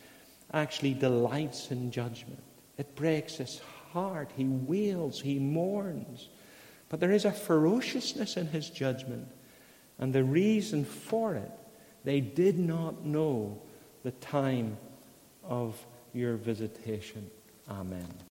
actually 0.54 0.94
delights 0.94 1.72
in 1.72 1.92
judgment. 1.92 2.42
It 2.78 2.96
breaks 2.96 3.36
his 3.36 3.62
heart. 3.92 4.32
He 4.36 4.46
wails, 4.46 5.20
he 5.20 5.40
mourns. 5.40 6.30
But 6.90 7.00
there 7.00 7.12
is 7.12 7.26
a 7.26 7.32
ferociousness 7.32 8.38
in 8.38 8.48
his 8.48 8.70
judgment. 8.70 9.28
And 10.00 10.14
the 10.14 10.24
reason 10.24 10.86
for 10.86 11.36
it, 11.36 11.52
they 12.04 12.22
did 12.22 12.58
not 12.58 13.04
know 13.04 13.62
the 14.08 14.12
time 14.26 14.78
of 15.44 15.76
your 16.14 16.38
visitation. 16.38 17.30
Amen. 17.70 18.27